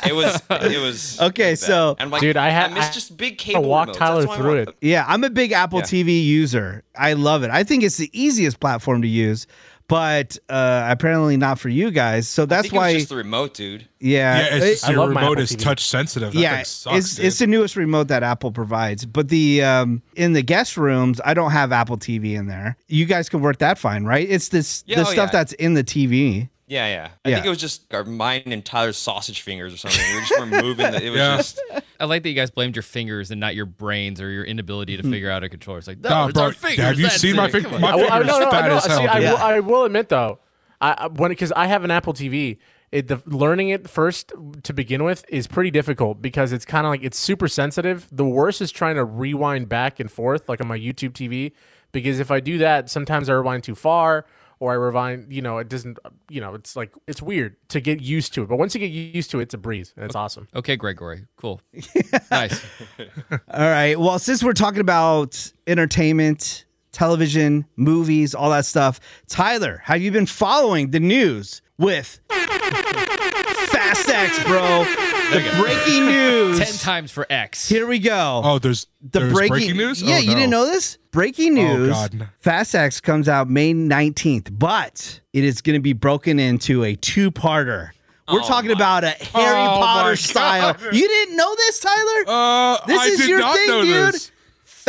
[0.06, 1.60] it was it was Okay, bad.
[1.60, 3.63] so- and like, Dude, I I had- miss I- just big I cable.
[3.69, 3.93] walked.
[3.93, 4.75] Tyler That's why I through it.
[4.82, 5.86] Yeah, I'm a big Apple Yeah.
[5.86, 6.84] TV user.
[6.97, 7.52] I love it.
[7.52, 9.47] I think it's the easiest platform to use,
[9.89, 12.30] but uh, apparently not for you guys.
[12.30, 13.88] So I that's think it was why, just the remote, dude.
[13.99, 15.60] yeah, Yeah, it's it- just I your love remote is TV.
[15.60, 16.32] touch sensitive.
[16.32, 17.25] That yeah, thing sucks, it's dude.
[17.25, 19.06] it's the newest remote that Apple provides.
[19.06, 22.78] But the um, in the guest rooms, I don't have Apple TV in there.
[22.88, 24.25] You guys can work that fine, right?
[24.30, 25.39] It's this Yeah, the oh, stuff yeah.
[25.39, 26.47] that's in the TV.
[26.67, 27.10] Yeah, yeah.
[27.25, 27.36] I Yeah.
[27.38, 29.99] think it was just our mine and Tyler's sausage fingers or something.
[30.13, 30.91] We just were moving.
[30.91, 31.38] The, it was Yeah.
[31.38, 31.60] just
[32.00, 34.96] I like that you guys blamed your fingers and not your brains or your inability
[34.98, 35.12] to mm-hmm.
[35.12, 35.80] figure out a controller.
[35.80, 36.86] It's like, no, Nah, it's bro, our fingers.
[36.86, 37.52] have you seen my it.
[37.52, 38.78] fing- Come my I, will- I, fingers no, no, fat no.
[38.78, 39.30] as hell, See, I, dude.
[39.30, 40.40] will, I will admit though,
[40.80, 42.58] I, I when because I have an Apple TV,
[42.92, 44.34] it, the learning it first
[44.64, 48.08] to begin with is pretty difficult because it's kind of like it's super sensitive.
[48.12, 51.52] The worst is trying to rewind back and forth, like on my YouTube TV,
[51.92, 54.26] because if I do that, sometimes I rewind too far.
[54.62, 58.02] Or I rewind, you know, it doesn't, you know, it's like it's weird to get
[58.02, 58.50] used to it.
[58.50, 60.50] But once you get used to it, it's a breeze, and it's awesome.
[60.54, 61.26] Okay, Gregory.
[61.38, 61.62] Cool.
[62.32, 62.62] nice.
[63.32, 63.38] All
[63.69, 63.98] right.
[63.98, 70.26] Well, since we're talking about entertainment, television, movies, all that stuff, Tyler, have you been
[70.26, 74.84] following the news with Fast X, bro?
[75.32, 76.58] The breaking news.
[76.60, 77.68] Ten times for X.
[77.70, 78.42] Here we go.
[78.44, 80.02] Oh, there's the there's breaking, breaking, news.
[80.02, 80.36] Yeah, Oh, you no.
[80.36, 80.98] didn't know this?
[81.12, 81.89] Breaking Oh, news.
[81.94, 82.30] God.
[82.39, 86.96] Fast X comes out May 19th, but it is going to be broken into a
[86.96, 87.92] two-parter.
[88.32, 90.18] We're Oh talking my- about a Harry Oh my Potter God.
[90.20, 90.76] style.
[90.92, 92.24] You didn't know this, Tyler?
[92.28, 94.13] Uh, this I is did your not thing, dude.
[94.13, 94.32] this.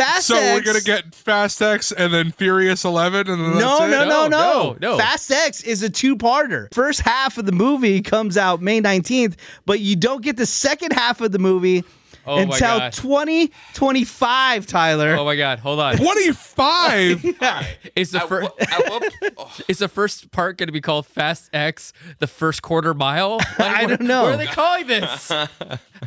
[0.01, 0.55] Fast So X.
[0.65, 4.07] we're gonna get Fast X and then Furious Eleven, and then No, that's no, it?
[4.07, 4.97] no, No, no, no, no.
[4.97, 6.73] Fast X is a two-parter.
[6.73, 9.35] First half of the movie comes out May 19th,
[9.65, 11.83] but you don't get the second half of the movie
[12.25, 12.93] Oh my until God.
[12.93, 15.15] 2025, Tyler.
[15.17, 15.57] Oh my God.
[15.59, 15.97] Hold on.
[15.97, 17.25] Twenty-five.
[17.95, 18.49] Is the At first?
[18.57, 22.93] what- oh, Is the first part going to be called Fast X, the first quarter
[22.93, 23.39] mile?
[23.59, 24.23] Like, I don't know.
[24.23, 25.31] What are they calling this?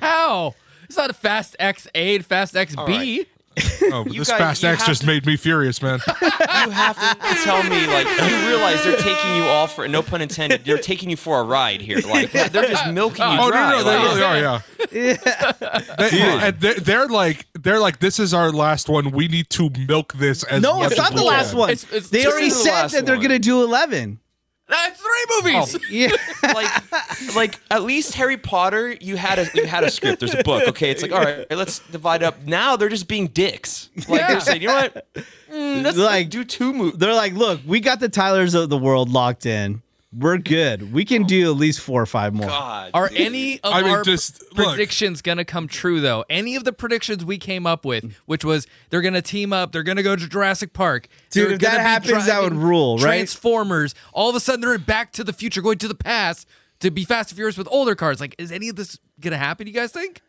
[0.01, 0.55] How?
[0.85, 3.27] It's not a Fast X A and Fast X B.
[3.57, 3.93] all right.
[3.93, 6.01] Oh, You this guys- Fast you X just to- made me furious, man.
[6.23, 10.21] you have to tell me like you realize they're taking you all for no pun
[10.23, 10.65] intended.
[10.65, 11.99] They're taking you for a ride here.
[12.01, 13.71] Like they're just milking you Oh dry.
[13.71, 14.65] no, no, they like, really are.
[14.93, 15.53] Yeah,
[15.99, 19.11] They- and they're, they're like, they're like, this is our last one.
[19.11, 21.71] We need to milk this as No, much it's not we the last one.
[21.71, 23.23] It's- it's- they already is the said last that they're one.
[23.27, 24.21] gonna do eleven.
[24.69, 25.79] That's three movies.
[25.91, 26.09] Yeah.
[26.55, 30.21] like like at least Harry Potter, you had a you had a script.
[30.21, 30.67] There's a book.
[30.69, 32.43] Okay, it's like all right, let's divide up.
[32.47, 33.91] Now they're just being dicks.
[34.09, 34.29] Like Yeah.
[34.29, 35.07] they're saying, you know what?
[35.53, 36.99] Mm, let's Like- like do two movies.
[36.99, 39.83] They're like, look, we got the Tylers of the world locked in.
[40.17, 40.93] We're good.
[40.93, 42.47] We can do at least four or five more.
[42.47, 44.69] God, Are any of I mean, our just look.
[44.69, 46.25] predictions gonna come true though?
[46.31, 49.83] Any of the predictions we came up with, which was they're gonna team up, they're
[49.83, 51.09] gonna go to Jurassic Park.
[51.31, 53.17] Dude, if that happens, that would rule, right?
[53.17, 53.95] Transformers.
[54.13, 56.47] All of a sudden, they're in Back to the Future, going to the past
[56.81, 58.21] to be Fast and Furious with older cars.
[58.21, 59.67] Like, is any of this gonna happen?
[59.67, 60.21] You guys think?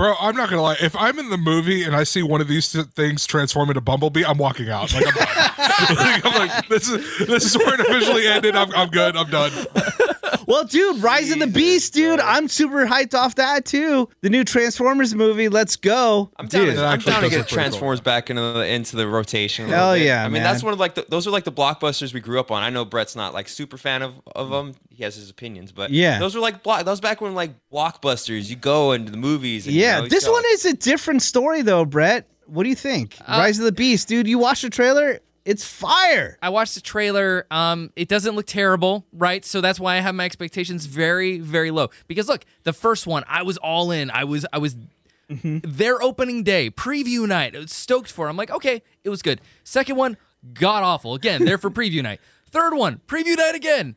[0.00, 0.78] Bro, I'm not gonna lie.
[0.80, 3.82] If I'm in the movie and I see one of these th- things transform into
[3.82, 4.94] Bumblebee, I'm walking out.
[4.94, 5.14] Like I'm
[5.94, 8.56] like, I'm like, this is this is where it officially ended.
[8.56, 9.14] I'm, I'm good.
[9.14, 9.52] I'm done.
[10.50, 12.18] Well, dude, Rise of the Beast, dude.
[12.20, 14.08] I'm super hyped off that too.
[14.22, 15.48] The new Transformers movie.
[15.48, 16.30] Let's go.
[16.36, 16.74] I'm down, dude.
[16.76, 19.66] to, I'm actually down to get look pretty Transformers back into the into the rotation.
[19.66, 20.02] a Hell bit.
[20.06, 20.42] yeah, I mean, man.
[20.42, 22.62] that's one of like the, those are like the blockbusters we grew up on.
[22.62, 24.74] I know Brett's not like super fan of of them.
[24.90, 26.18] He has his opinions, but Yeah.
[26.18, 26.84] those were like block.
[26.84, 28.50] That was back when like blockbusters.
[28.50, 29.66] You go into the movies.
[29.66, 32.26] And, you Yeah, know, this one like- is a different story though, Brett.
[32.46, 33.16] What do you think?
[33.20, 34.26] Uh, Rise of the Beast, dude.
[34.26, 35.20] You watched the trailer?
[35.44, 36.38] It's fire.
[36.42, 37.46] I watched the trailer.
[37.50, 39.44] Um, it doesn't look terrible, right?
[39.44, 41.88] So that's why I have my expectations very, very low.
[42.06, 44.10] Because look, the first one, I was all in.
[44.10, 44.76] I was, I was
[45.42, 47.56] their opening day preview night.
[47.56, 48.26] I was stoked for.
[48.26, 48.30] it.
[48.30, 49.40] I'm like, okay, it was good.
[49.64, 50.16] Second one,
[50.54, 51.14] god awful.
[51.14, 52.20] Again, there for preview night.
[52.50, 53.94] Third one, preview night again.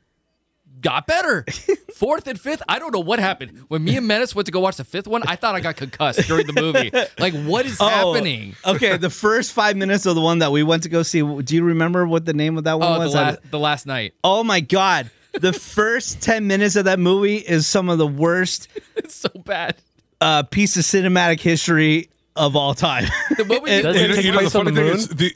[0.82, 1.46] Got better.
[1.96, 3.66] Fourth and fifth, I don't know what happened.
[3.70, 5.76] When me and Menace went to go watch the fifth one, I thought I got
[5.78, 6.92] concussed during the movie.
[7.20, 8.56] Like, what is happening?
[8.66, 11.22] Oh, okay, the first five minutes of the one that we went to go see.
[11.22, 13.38] Do you remember what the name of that one Oh, the, was?
[13.50, 14.14] the Last Knight.
[14.24, 15.10] oh my god.
[15.34, 19.76] The first 10 minutes of that movie is some of the worst It's so bad.
[20.22, 23.06] uh, piece of cinematic history of all time.
[23.48, 24.96] What was Does you, it take you know, the place on funny the thing moon?
[24.98, 25.36] is the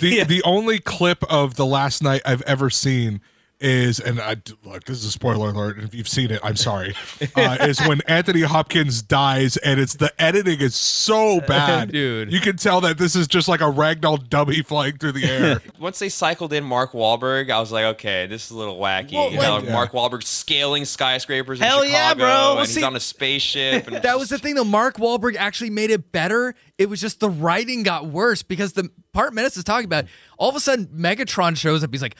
[0.00, 0.24] the, Yeah.
[0.24, 3.20] the only clip of the Last Knight I've ever seen
[3.60, 6.94] is and I look this is a spoiler alert if you've seen it I'm sorry
[7.36, 12.32] uh, is when Anthony Hopkins dies and it's the editing is so bad Dude.
[12.32, 15.60] you can tell that this is just like a ragdoll dummy flying through the air
[15.78, 19.12] once they cycled in Mark Wahlberg, I was like, okay, this is a little wacky.
[19.12, 22.50] Well, you know, like- Mark Wahlberg scaling skyscapers Hell in yeah, Chicago, bro.
[22.58, 23.86] and he's See- on a spaceship.
[23.86, 24.64] And that was the thing though.
[24.64, 26.54] Mark Wahlberg actually made it better.
[26.78, 30.06] It was just the writing got worse because the part Menace is talking about,
[30.38, 31.90] all of a sudden Megatron shows up.
[31.92, 32.16] He's like,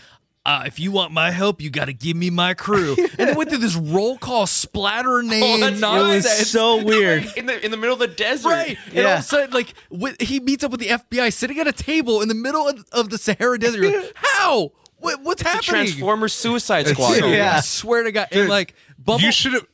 [0.46, 2.94] uh, if you want my help, you got to give me my crew.
[3.18, 6.24] and they went through this roll call splatter name that's it nonsense.
[6.40, 7.26] was so weird.
[7.36, 8.48] in the in the middle of the desert.
[8.50, 9.14] Right, and all Yeah.
[9.14, 12.20] of a sudden, like with, he meets up with the FBI sitting at a table
[12.20, 13.82] in the middle of, of the Sahara Desert.
[13.82, 14.72] You're like, How?
[14.98, 15.62] What, what's The happening?
[15.86, 17.14] Transformers Suicide Squad.
[17.18, 17.56] so- Yeah.
[17.56, 19.66] I swear to God, and like Bumble, you should have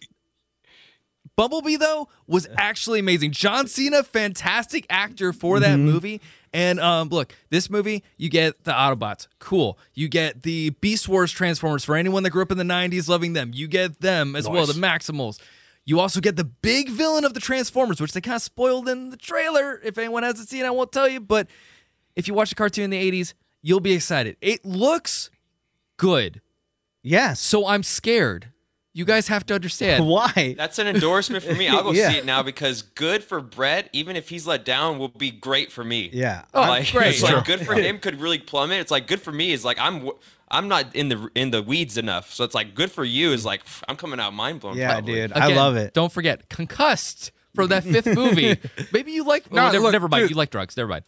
[1.36, 3.30] Bumblebee though was actually amazing.
[3.32, 5.84] John Cena, fantastic actor for that Mm-hmm.
[5.84, 6.20] movie.
[6.52, 9.78] And um, look, this movie you get the Autobots, cool.
[9.94, 13.34] You get the Beast Wars Transformers for anyone that grew up in the '90s, loving
[13.34, 13.52] them.
[13.54, 15.38] You get them as well, the Maximals.
[15.84, 19.10] You also get the big villain of the Transformers, which they kind of spoiled in
[19.10, 19.80] the trailer.
[19.82, 21.20] If anyone hasn't seen, I won't tell you.
[21.20, 21.46] But
[22.16, 24.36] if you watch the cartoon in the '80s, you'll be excited.
[24.40, 25.30] It looks
[25.96, 26.40] good,
[27.02, 27.40] Yes.
[27.40, 28.48] so I'm scared.
[28.92, 30.06] You guys have to understand.
[30.08, 30.54] Why?
[30.58, 31.68] That's an endorsement for me.
[31.68, 32.10] I'll go Yeah.
[32.10, 35.70] see it now because good for Brett, even if he's let down, will be great
[35.70, 36.10] for me.
[36.12, 36.44] Yeah.
[36.52, 37.08] Oh, like, great.
[37.14, 38.80] It's like good for him could really plummet.
[38.80, 40.18] It's like good for me is like I'm w-
[40.50, 42.32] I'm not in the in the weeds enough.
[42.32, 44.76] So it's like good for you is like I'm coming out mind blown.
[44.76, 45.14] Yeah, probably.
[45.14, 45.32] dude.
[45.34, 45.94] I love it.
[45.94, 48.58] Don't forget, concussed from that fifth movie.
[48.92, 49.52] Maybe you like.
[49.52, 50.22] No, oh, never, look, never mind.
[50.22, 50.30] dude.
[50.30, 50.76] You like drugs.
[50.76, 51.04] Never mind.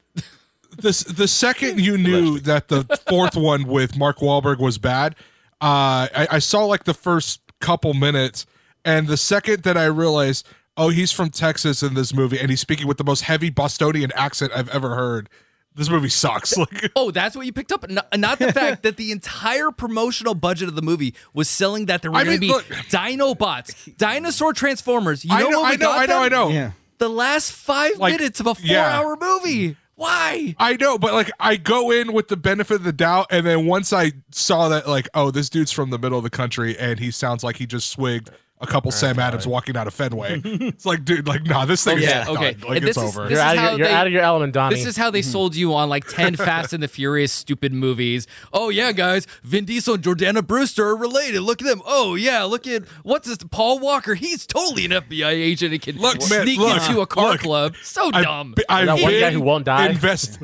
[0.78, 5.16] this the second you knew that the fourth one with Mark Wahlberg was bad,
[5.60, 8.44] uh, I, I saw like the first couple minutes,
[8.84, 10.46] and the second that I realized,
[10.76, 14.10] oh, he's from Texas in this movie, and he's speaking with the most heavy Bostonian
[14.14, 15.28] accent I've ever heard.
[15.74, 16.54] This movie sucks.
[16.58, 17.88] Like, Oh, that's what you picked up.
[17.88, 22.02] Not, not the fact that the entire promotional budget of the movie was selling that
[22.02, 25.24] there were I going to be look- Dinobots, dinosaur transformers.
[25.24, 26.48] You know I know, what we I know, got I know, I know.
[26.50, 26.70] Yeah.
[26.98, 29.76] The last five Like, minutes of a four-hour movie.
[30.02, 30.56] Why?
[30.58, 33.66] I know, but like I go in with the benefit of the doubt, and then
[33.66, 36.98] once I saw that, like, oh, this dude's from the middle of the country, and
[36.98, 38.28] he sounds like he just swigged
[38.62, 40.40] a couple Sam Adams walking out of Fenway.
[40.44, 42.52] it's like, dude, like, nah, this thing Yeah, is okay.
[42.54, 42.68] done.
[42.68, 43.28] Like, And it's this is- over.
[43.28, 44.76] this You're, out of, how your, you're they- out of your element, Donnie.
[44.76, 45.30] This is how they mm-hmm.
[45.30, 48.26] sold you on like 10 Fast and the Furious stupid movies.
[48.52, 49.26] Oh, yeah, guys.
[49.42, 51.40] Vin Diesel and Jordana Brewster are related.
[51.42, 51.82] Look at them.
[51.84, 52.44] Oh, yeah.
[52.44, 53.38] Look at what's this?
[53.50, 54.14] Paul Walker.
[54.14, 57.40] He's totally an FBI agent and can Look, man, sneak look, into a car look.
[57.40, 57.74] club.
[57.82, 58.52] So I've dumb.
[58.56, 59.88] be- I've That one guy been who won't die?
[59.88, 60.38] Invest.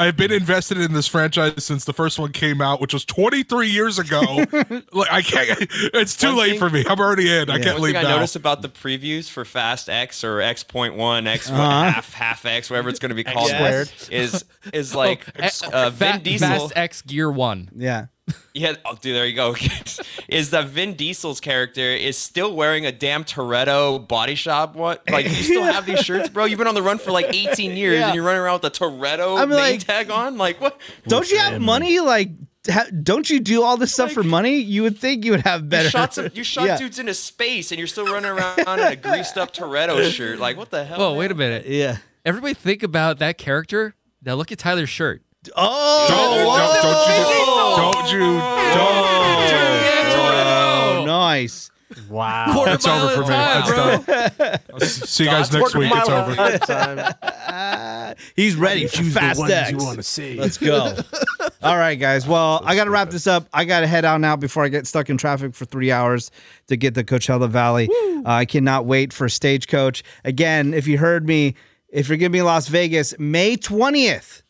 [0.00, 3.68] I've been invested in this franchise since the first one came out, which was 23
[3.68, 4.20] years ago.
[4.92, 5.58] like I can't.
[5.94, 6.84] It's too One late thing- for me.
[6.88, 7.50] I'm already in.
[7.50, 10.62] I can't One leave thing I noticed about the previews for Fast X or X
[10.64, 11.90] point one, X what, Uh-huh.
[11.90, 13.92] half half X, whatever it's going to be called, squared.
[14.10, 16.48] is is like Oh, uh, Vin Fa- Diesel.
[16.48, 17.70] Fast X Gear 1.
[17.76, 18.06] Yeah.
[18.52, 19.54] Yeah, oh, dude, there you go.
[20.28, 24.74] is that Vin Diesel's character is still wearing a damn Toretto body shop?
[24.74, 25.02] What?
[25.08, 26.46] Like you still have these shirts, bro?
[26.46, 28.06] You've been on the run for like 18 years, Yeah.
[28.06, 30.36] and you're running around with a Toretto I mean, name like- tag on?
[30.36, 30.80] Like what?
[31.06, 32.00] Don't you have money?
[32.00, 32.30] Like,
[32.68, 34.56] ha- don't you do all this stuff for money?
[34.58, 35.84] You would think you would have better.
[35.84, 36.76] You shot some, you shot Yeah.
[36.76, 40.38] dudes into space, and you're still running around in a greased up Toretto shirt.
[40.40, 40.98] Like what the hell?
[40.98, 41.18] Whoa, man?
[41.18, 41.66] wait a minute.
[41.66, 41.98] Yeah.
[42.24, 43.94] Everybody think about that character.
[44.24, 45.22] Now look at Tyler's shirt.
[45.56, 46.56] Oh, Don't, whoa.
[46.82, 48.20] don't, don't you?
[48.20, 49.70] Don't you?
[50.14, 50.38] Don't.
[50.38, 51.70] Oh, nice.
[52.10, 52.52] wow.
[52.52, 53.28] Quarter It's over for me.
[53.28, 54.60] time, It's done.
[54.74, 55.90] I'll see you guys next week.
[55.94, 56.32] It's over.
[56.38, 58.16] at a time.
[58.36, 60.06] He's ready for Fast X.
[60.06, 60.34] see.
[60.38, 60.94] Let's go.
[61.62, 62.26] All right, guys.
[62.26, 63.48] Well, I got to wrap this up.
[63.52, 66.30] I got to head out now before I get stuck in traffic for three hours
[66.66, 67.88] to get to Coachella Valley.
[67.90, 70.02] Uh, I cannot wait for Stagecoach.
[70.24, 71.54] Again, if you heard me,
[71.88, 74.42] if you're going to be in Las Vegas, May 20th,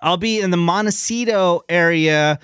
[0.00, 2.38] I'll be in the Montecito area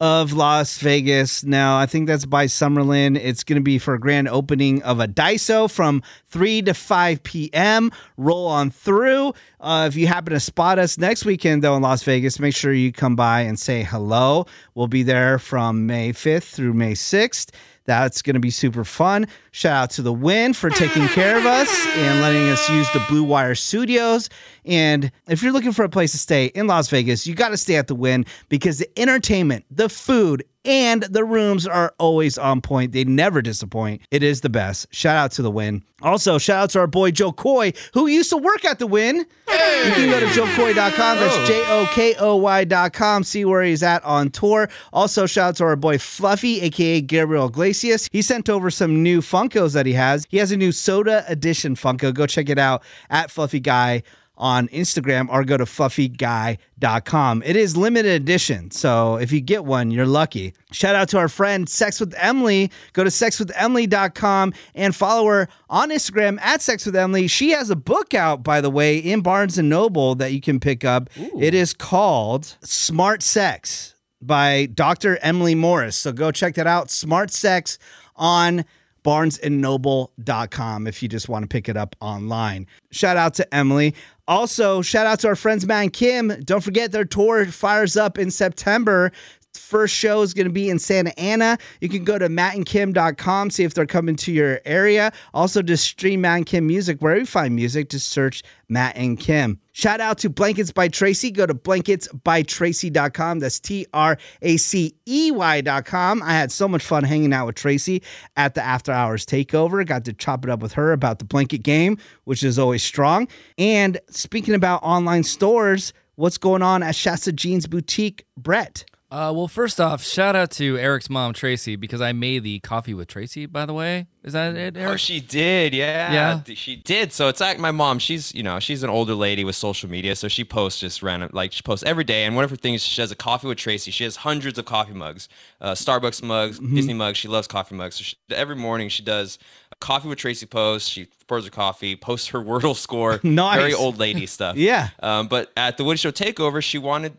[0.00, 1.44] of Las Vegas.
[1.44, 3.18] Now, I think that's by Summerlin.
[3.18, 7.22] It's going to be for a grand opening of a Daiso from 3 to 5
[7.22, 7.92] p.m.
[8.16, 9.34] Roll on through.
[9.60, 12.72] Uh, if you happen to spot us next weekend, though, in Las Vegas, make sure
[12.72, 14.46] you come by and say hello.
[14.74, 17.50] We'll be there from May 5th through May 6th.
[17.90, 19.26] That's going to be super fun.
[19.50, 23.04] Shout out to the Wynn for taking care of us and letting us use the
[23.08, 24.28] Blue Wire Studios.
[24.64, 27.56] And if you're looking for a place to stay in Las Vegas, you got to
[27.56, 32.60] stay at the Wynn because the entertainment, the food, and the rooms are always on
[32.60, 32.92] point.
[32.92, 34.02] They never disappoint.
[34.10, 34.86] It is the best.
[34.90, 35.84] Shout out to the Wynn.
[36.02, 39.26] Also, shout out to our boy Jo Koy, who used to work at the Wynn.
[39.48, 39.88] Hey.
[39.88, 41.18] You can go to jokoy.com.
[41.18, 43.24] That's J O K O Y.com.
[43.24, 44.68] See where he's at on tour.
[44.92, 48.08] Also, shout out to our boy Fluffy, aka Gabriel Iglesias.
[48.12, 50.26] He sent over some new Funkos that he has.
[50.30, 52.14] He has a new Soda Edition Funko.
[52.14, 54.02] Go check it out at Fluffy Guy
[54.40, 57.42] on Instagram or go to fluffyguy.com.
[57.44, 60.54] It is limited edition, so if you get one, you're lucky.
[60.72, 62.70] Shout out to our friend Sex with Emily.
[62.94, 67.28] Go to sexwithemily.com and follow her on Instagram at Sex with Emily.
[67.28, 70.58] She has a book out, by the way, in Barnes and Noble that you can
[70.58, 71.10] pick up.
[71.38, 75.18] It is called Smart Sex by Dr.
[75.18, 75.96] Emily Morse.
[75.96, 76.90] So go check that out.
[76.90, 77.78] Smart Sex
[78.16, 78.64] on
[79.04, 82.66] barnesandnoble.com if you just want to pick it up online.
[82.90, 83.94] Shout out to Emily.
[84.30, 86.28] Also, shout out to our friends Matt and Kim.
[86.44, 89.10] Don't forget their tour fires up in September.
[89.54, 91.58] First show is going to be in Santa Ana.
[91.80, 95.12] You can go to mattandkim.com, see if they're coming to your area.
[95.34, 97.90] Also, just stream Matt and Kim music wherever you find music.
[97.90, 99.58] Just search Matt and Kim.
[99.80, 101.30] Shout out to Blankets by Tracey.
[101.30, 103.38] Go to blanketsbytracey.com.
[103.38, 106.22] That's T R A C E Y.com.
[106.22, 108.02] I had so much fun hanging out with Tracy
[108.36, 109.86] at the After Hours Takeover.
[109.86, 113.26] Got to chop it up with her about the blanket game, which is always strong.
[113.56, 118.84] And speaking about online stores, what's going on at Shasta Jeans Boutique, Brett?
[119.10, 122.94] Uh, well, first off, shout out to Eric's mom, Tracy, because I made the coffee
[122.94, 124.06] with Tracy, by the way.
[124.22, 125.00] Is that it, Oh, Eric?
[125.00, 126.12] she did, yeah.
[126.46, 126.54] Yeah.
[126.54, 127.12] She did.
[127.12, 130.14] So it's like my mom, she's, you know, she's an older lady with social media.
[130.14, 132.24] So she posts just random, like she posts every day.
[132.24, 133.90] And one of her things, she has a coffee with Tracy.
[133.90, 135.28] She has hundreds of coffee mugs,
[135.60, 136.76] uh, Starbucks mugs, Mm-hmm.
[136.76, 137.18] Disney mugs.
[137.18, 137.96] She loves coffee mugs.
[137.96, 139.40] So she, every morning she does
[139.72, 140.88] a coffee with Tracy post.
[140.88, 143.18] She pours her coffee, posts her Wordle score.
[143.24, 143.58] Nice.
[143.58, 144.56] Very old lady stuff.
[144.70, 144.90] Yeah.
[145.02, 147.16] Um, but at the Woody Show Takeover, she wanted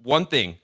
[0.00, 0.58] one thing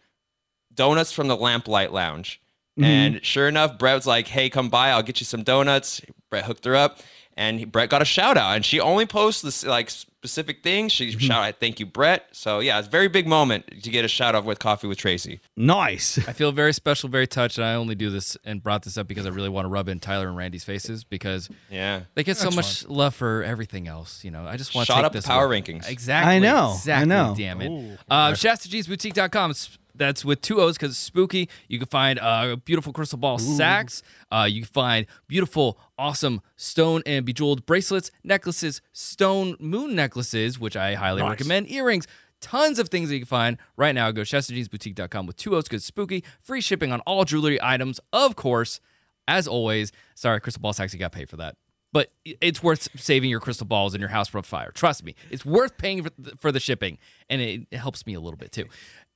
[0.79, 2.41] donuts from the Lamplight Lounge.
[2.81, 4.91] And sure enough, Brett was like, hey, come by.
[4.91, 6.01] I'll get you some donuts.
[6.31, 7.01] Brett hooked her up.
[7.37, 8.55] And he- Brett got a shout out.
[8.55, 10.93] And she only posts this like specific things.
[10.93, 12.29] She shout out, thank you, Brett.
[12.31, 14.97] So yeah, it's a very big moment to get a shout out with Coffee with
[14.99, 15.41] Tracy.
[15.57, 16.19] Nice.
[16.29, 19.09] I feel very special, very touched, and I only do this and brought this up
[19.09, 22.03] because I really want to rub in Tyler and Randy's faces because Yeah.
[22.15, 24.23] they get so much love for everything else.
[24.25, 25.61] You know, I just want to Shot take up the this power away.
[25.63, 25.89] rankings.
[25.89, 26.35] Exactly.
[26.37, 27.09] I know, I Exactly.
[27.09, 27.35] know.
[27.37, 27.99] Damn it.
[28.09, 29.55] Uh, ShastaJeansBoutique.com.
[29.99, 31.49] That's with two O's because it's spooky.
[31.69, 34.03] You can find uh, beautiful crystal ball sacks.
[34.31, 40.77] Uh, you can find beautiful, awesome stone and bejeweled bracelets, necklaces, stone moon necklaces, which
[40.77, 42.07] I highly recommend, earrings.
[42.41, 44.11] Tons of things that you can find right now.
[44.13, 46.23] Go to ShastaJeansBoutique.com with two O's because it's spooky.
[46.41, 48.81] Free shipping on all jewelry items, of course.
[49.27, 51.57] As always, sorry, Crystal Balls actually got paid for that.
[51.93, 54.71] But it's worth saving your crystal balls in your house from fire.
[54.73, 56.99] Trust me, it's worth paying for the, for the shipping,
[57.31, 58.67] and it, it helps me a little bit too.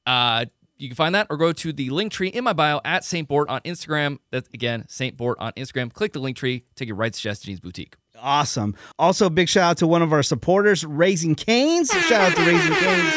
[0.07, 0.47] Uh,
[0.83, 3.29] you can find that or go to the link tree in my bio at Saint
[3.29, 4.19] Board on Instagram.
[4.31, 5.93] That's again Saint Board on Instagram.
[5.93, 7.95] Click the link tree, take you right to Destiny's Boutique.
[8.21, 8.77] Awesome.
[8.99, 11.91] Also, big shout out to one of our supporters, Raising Canes.
[11.91, 13.15] Shout out to Raising Canes.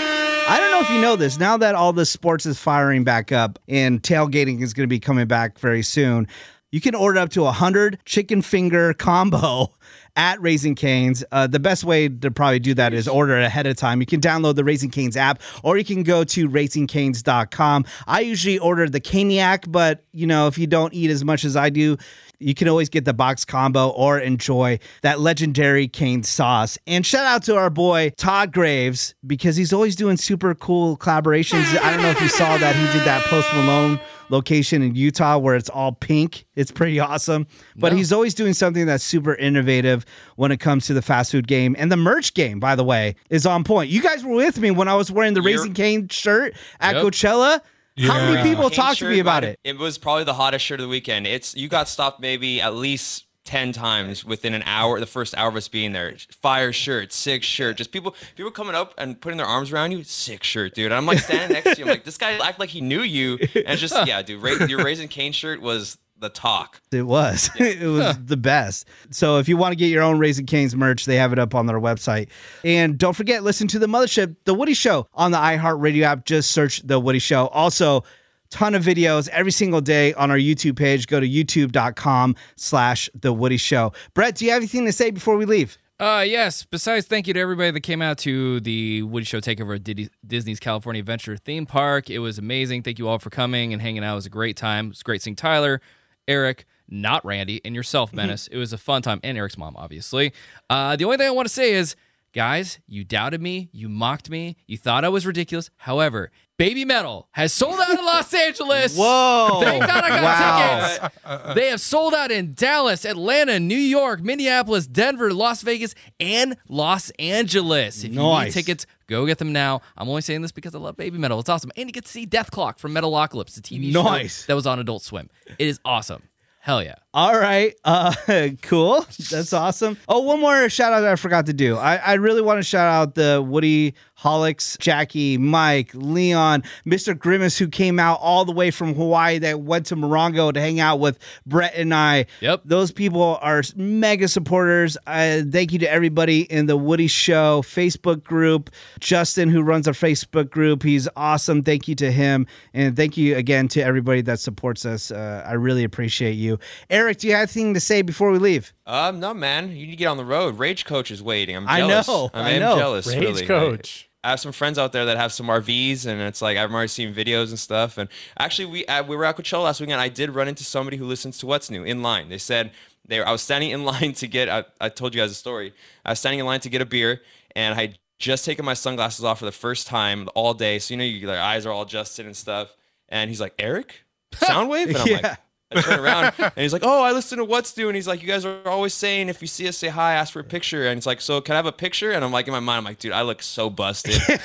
[0.47, 1.39] I don't know if you know this.
[1.39, 4.99] Now that all the sports is firing back up and tailgating is going to be
[4.99, 6.27] coming back very soon,
[6.71, 9.71] you can order up to a hundred chicken finger combo
[10.15, 11.23] at Raising Canes.
[11.31, 13.99] Uh, the best way to probably do that is order ahead of time.
[13.99, 17.85] You can download the Raising Canes app, or you can go to raisingcanes.com.
[18.07, 21.55] I usually order the caniac, but you know if you don't eat as much as
[21.55, 21.97] I do,
[22.45, 26.77] you can always get the box combo or enjoy that legendary cane sauce.
[26.85, 31.65] And shout out to our boy Todd Graves because he's always doing super cool collaborations.
[31.81, 35.37] I don't know if you saw that he did that Post Malone location in Utah
[35.37, 36.45] where it's all pink.
[36.55, 37.47] It's pretty awesome.
[37.75, 37.97] But No.
[37.97, 41.75] he's always doing something that's super innovative when it comes to the fast food game.
[41.79, 43.89] And the merch game, by the way, is on point.
[43.89, 46.95] You guys were with me when I was wearing the You're- Raising Cane shirt at
[46.95, 47.05] Yep.
[47.05, 47.61] Coachella.
[47.99, 49.59] How many people Cane talked to me about it?
[49.63, 51.27] It was probably the hottest shirt of the weekend.
[51.27, 54.99] It's you got stopped maybe at least ten times within an hour.
[54.99, 56.15] The first hour of us being there.
[56.41, 57.77] Fire shirt, sick shirt.
[57.77, 60.03] Just people, people coming up and putting their arms around you.
[60.03, 60.85] Sick shirt, dude.
[60.85, 61.85] And I'm like standing next to you.
[61.85, 63.37] I'm like, this guy act like he knew you.
[63.65, 64.41] And just yeah, dude.
[64.41, 66.81] Ra- your raising cane shirt was the talk.
[66.91, 67.49] It was.
[67.59, 68.87] it was the best.
[69.11, 71.55] So if you want to get your own Raising Canes merch, they have it up
[71.55, 72.29] on their website.
[72.63, 76.25] And don't forget, listen to the Mothership, The Woody Show on the iHeartRadio app.
[76.25, 77.47] Just search The Woody Show.
[77.47, 78.03] Also,
[78.49, 81.07] ton of videos every single day on our YouTube page.
[81.07, 83.93] Go to youtube.com slash The Woody Show.
[84.13, 85.77] Brett, do you have anything to say before we leave?
[85.97, 86.65] Uh, yes.
[86.65, 90.59] Besides, thank you to everybody that came out to the Woody Show takeover at Disney's
[90.59, 92.09] California Adventure theme park.
[92.09, 92.83] It was amazing.
[92.83, 94.13] Thank you all for coming and hanging out.
[94.13, 94.87] It was a great time.
[94.87, 95.79] It was great seeing Tyler,
[96.27, 98.47] Eric, not Randy, and yourself, Menace.
[98.47, 100.33] it was a fun time, and Eric's mom, obviously.
[100.69, 101.95] Uh, the only thing I want to say is,
[102.33, 105.69] guys, you doubted me, you mocked me, you thought I was ridiculous.
[105.77, 108.95] However, Baby Metal has sold out in Los Angeles.
[108.97, 109.59] Whoa.
[109.61, 110.87] Thank God I got Wow.
[110.87, 111.15] tickets.
[111.25, 115.61] Uh, uh, uh, they have sold out in Dallas, Atlanta, New York, Minneapolis, Denver, Las
[115.63, 118.03] Vegas, and Los Angeles.
[118.05, 119.81] If you need tickets, go get them now.
[119.97, 121.39] I'm only saying this because I love baby metal.
[121.41, 121.71] It's awesome.
[121.75, 124.43] And you get to see Dethklok from Metalocalypse, the TV Nice.
[124.43, 125.29] show that was on Adult Swim.
[125.59, 126.23] It is awesome.
[126.61, 126.95] Hell yeah.
[127.15, 127.73] All right.
[127.85, 128.13] Uh
[128.61, 129.05] cool.
[129.31, 129.97] That's awesome.
[130.09, 131.77] Oh, one more shout out that I forgot to do.
[131.77, 137.17] I, I really want to shout out the Woody Holics, Jackie, Mike, Leon, Mr.
[137.17, 140.79] Grimace, who came out all the way from Hawaii that went to Morongo to hang
[140.79, 142.25] out with Brett and I.
[142.41, 142.61] Yep.
[142.65, 144.97] Those people are mega supporters.
[145.05, 148.71] Uh, thank you to everybody in the Woody Show Facebook group.
[148.99, 151.61] Justin, who runs our Facebook group, he's awesome.
[151.61, 152.47] Thank you to him.
[152.73, 155.11] And thank you again to everybody that supports us.
[155.11, 156.57] Uh, I really appreciate you.
[156.89, 158.73] Eric, do you have anything to say before we leave?
[158.85, 159.69] Um, no, man.
[159.69, 160.57] You need to get on the road.
[160.59, 161.55] Rage Coach is waiting.
[161.55, 161.77] I'm jealous.
[161.77, 162.07] I jealous.
[162.07, 163.07] know, I, I am jealous.
[163.07, 163.45] Rage really.
[163.45, 164.09] Coach.
[164.23, 166.87] I have some friends out there that have some RVs, and it's like I've already
[166.87, 167.99] seen videos and stuff.
[167.99, 170.01] And actually, we uh, we were at Coachella last weekend.
[170.01, 172.29] I did run into somebody who listens to What's New in line.
[172.29, 172.71] They said
[173.07, 174.49] they were, I was standing in line to get.
[174.49, 175.73] I, I told you guys a story.
[176.03, 177.21] I was standing in line to get a beer,
[177.55, 180.79] and I had just taken my sunglasses off for the first time all day.
[180.79, 182.73] So you know, your like, eyes are all adjusted and stuff.
[183.09, 184.01] And he's like, Eric,
[184.33, 185.19] Soundwave, and I'm Yeah.
[185.21, 185.37] like.
[185.71, 188.21] I turn around and he's like, "Oh, I listen to What's New," and he's like,
[188.21, 190.87] "You guys are always saying if you see us, say hi, ask for a picture."
[190.87, 192.77] And it's like, "So can I have a picture?" And I'm like, in my mind,
[192.79, 194.21] I'm like, "Dude, I look so busted.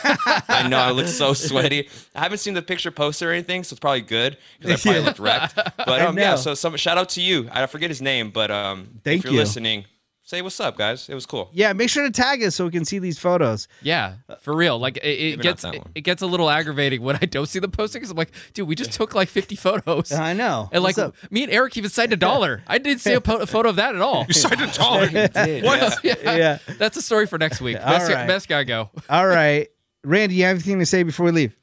[0.48, 1.88] I know I look so sweaty.
[2.14, 5.00] I haven't seen the picture posted or anything, so it's probably good because I probably
[5.00, 5.06] Yeah.
[5.06, 5.54] looked wrecked.
[5.76, 7.48] But um, yeah, so some shout out to you.
[7.52, 9.38] I forget his name, but um, Thank if you're you.
[9.40, 9.84] listening,
[10.30, 11.08] say what's up, guys.
[11.08, 11.50] It was cool.
[11.52, 13.66] Yeah, make sure to tag us so we can see these photos.
[13.82, 14.78] Yeah, for real.
[14.78, 17.68] Like it, it gets it, it gets a little aggravating when I don't see the
[17.68, 20.12] posting because I'm like, dude, we just took like 50 photos.
[20.12, 20.68] I know.
[20.72, 21.32] And like What's up?
[21.32, 22.62] me and Eric even signed a dollar.
[22.68, 24.24] I didn't see a, po- a photo of that at all.
[24.28, 25.08] You signed a dollar.
[25.62, 26.04] what?
[26.04, 26.58] yeah.
[26.78, 27.78] That's a story for next week.
[27.78, 28.26] All Best, right.
[28.28, 28.90] best guy go.
[29.08, 29.68] All right.
[30.04, 31.56] Randy, you have anything to say before we leave?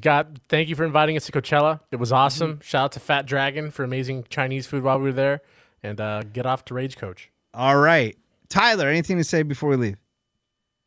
[0.00, 1.80] God, thank you for inviting us to Coachella.
[1.90, 2.60] It was awesome.
[2.62, 5.42] Shout out to Fat Dragon for amazing Chinese food while we were there.
[5.82, 7.31] And uh, get off to Rage Coach.
[7.54, 8.16] All right.
[8.48, 9.96] Tyler, anything to say before we leave?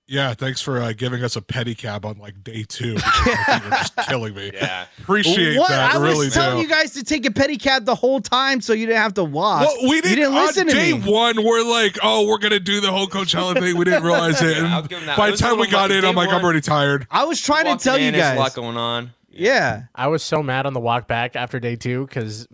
[0.08, 2.94] Yeah, thanks for uh, giving us a pedicab on like day two.
[2.94, 4.52] because my feet were just killing me.
[4.54, 4.86] Yeah.
[5.00, 5.70] Appreciate what?
[5.70, 5.96] that.
[5.96, 6.62] I was telling do.
[6.62, 9.62] you guys to take a pedicab the whole time so you didn't have to walk.
[9.62, 11.12] well, we didn't, didn't listen on to day me.
[11.12, 11.44] one.
[11.44, 13.78] We're like, oh, we're gonna do the whole Coachella thing.
[13.78, 14.58] We didn't realize it.
[14.58, 15.98] Yeah, And give by the time we got much.
[15.98, 17.08] in, I'm Day like, I'm already tired.
[17.10, 18.22] I was trying to Walking tell you guys.
[18.22, 19.12] there's a lot going on.
[19.32, 19.86] Yeah.
[19.96, 22.48] I was so mad on the walk back after day two because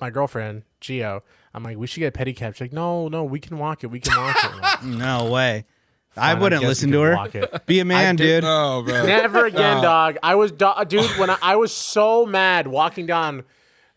[0.00, 1.22] my girlfriend, Gio,
[1.54, 2.54] I'm like, we should get a pedicab.
[2.54, 3.88] She's like, no, no, we can walk it.
[3.88, 4.60] We can walk it.
[4.62, 5.64] Like, No way.
[6.16, 7.16] I "Fine, wouldn't guess listen we to can her.
[7.16, 8.44] walk it." Be a man, did- dude.
[8.50, 9.06] Oh man.
[9.06, 10.16] Never again, Uh, dog.
[10.22, 13.44] I was, do- dude, when I, I was so mad walking down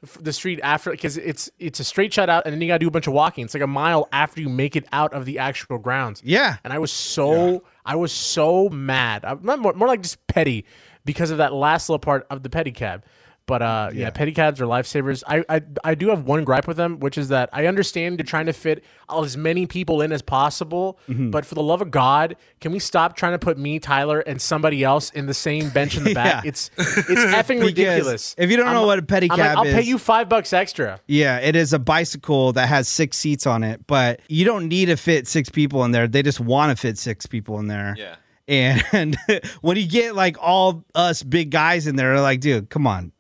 [0.01, 2.75] f- the street after because it's it's a straight shot out, and then you got
[2.75, 3.43] to do a bunch of walking.
[3.43, 6.21] It's like a mile after you make it out of the actual grounds.
[6.23, 6.55] Yeah.
[6.63, 9.25] and I was so I was so mad.
[9.25, 10.65] I'm not more, more like just petty
[11.03, 13.01] because of that last little part of the pedicab.
[13.47, 14.09] But uh, yeah.
[14.09, 15.23] pedicabs are lifesavers.
[15.27, 18.25] I, I I do have one gripe with them, which is that I understand you're
[18.25, 20.97] trying to fit as many people in as possible.
[21.07, 21.29] Mm-hmm.
[21.29, 24.41] But for the love of God, can we stop trying to put me, Tyler, and
[24.41, 26.43] somebody else in the same bench in the back?
[26.43, 26.49] Yeah.
[26.49, 28.33] It's it's effing ridiculous.
[28.37, 30.99] if you don't know what a I'm like, pedicab I'll pay you five bucks extra.
[31.05, 34.85] Yeah, it is a bicycle that has six seats on it, but you don't need
[34.87, 36.07] to fit six people in there.
[36.07, 37.95] They just want to fit six people in there.
[37.95, 38.15] Yeah.
[38.47, 39.17] And
[39.61, 43.11] when you get like all us big guys in there, they're like, dude, come on,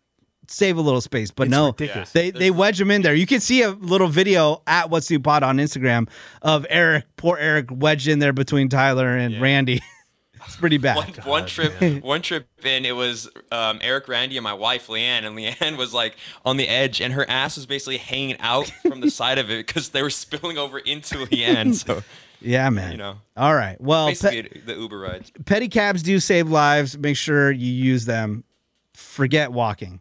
[0.47, 1.31] save a little space.
[1.31, 2.11] But no, ridiculous.
[2.11, 3.15] they they wedge them in there.
[3.15, 6.09] You can see a little video at What's New Pod on Instagram
[6.41, 9.81] of Eric, poor Eric, wedged in there between Tyler and Randy.
[10.45, 10.97] it's pretty bad.
[10.97, 15.25] One, one trip, one trip in, it was um, Eric, Randy, and my wife Leanne,
[15.25, 16.15] and Leanne was like
[16.45, 19.65] on the edge, and her ass was basically hanging out from the side of it
[19.65, 21.73] because they were spilling over into Leanne.
[21.73, 22.03] So
[22.41, 22.91] Yeah, man.
[22.91, 23.15] You know.
[23.35, 23.79] All right.
[23.81, 25.31] Well, pe- the Uber rides.
[25.43, 26.97] pedicabs do save lives.
[26.97, 28.43] Make sure you use them.
[28.93, 29.99] Forget walking.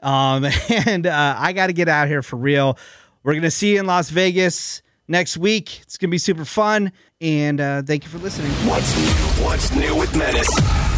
[0.00, 2.78] Um, and uh, I got to get out here for real.
[3.22, 5.80] We're gonna see you in Las Vegas next week.
[5.82, 6.92] It's gonna be super fun.
[7.20, 8.50] And uh, thank you for listening.
[8.68, 9.44] What's new?
[9.44, 10.97] What's new with Menace?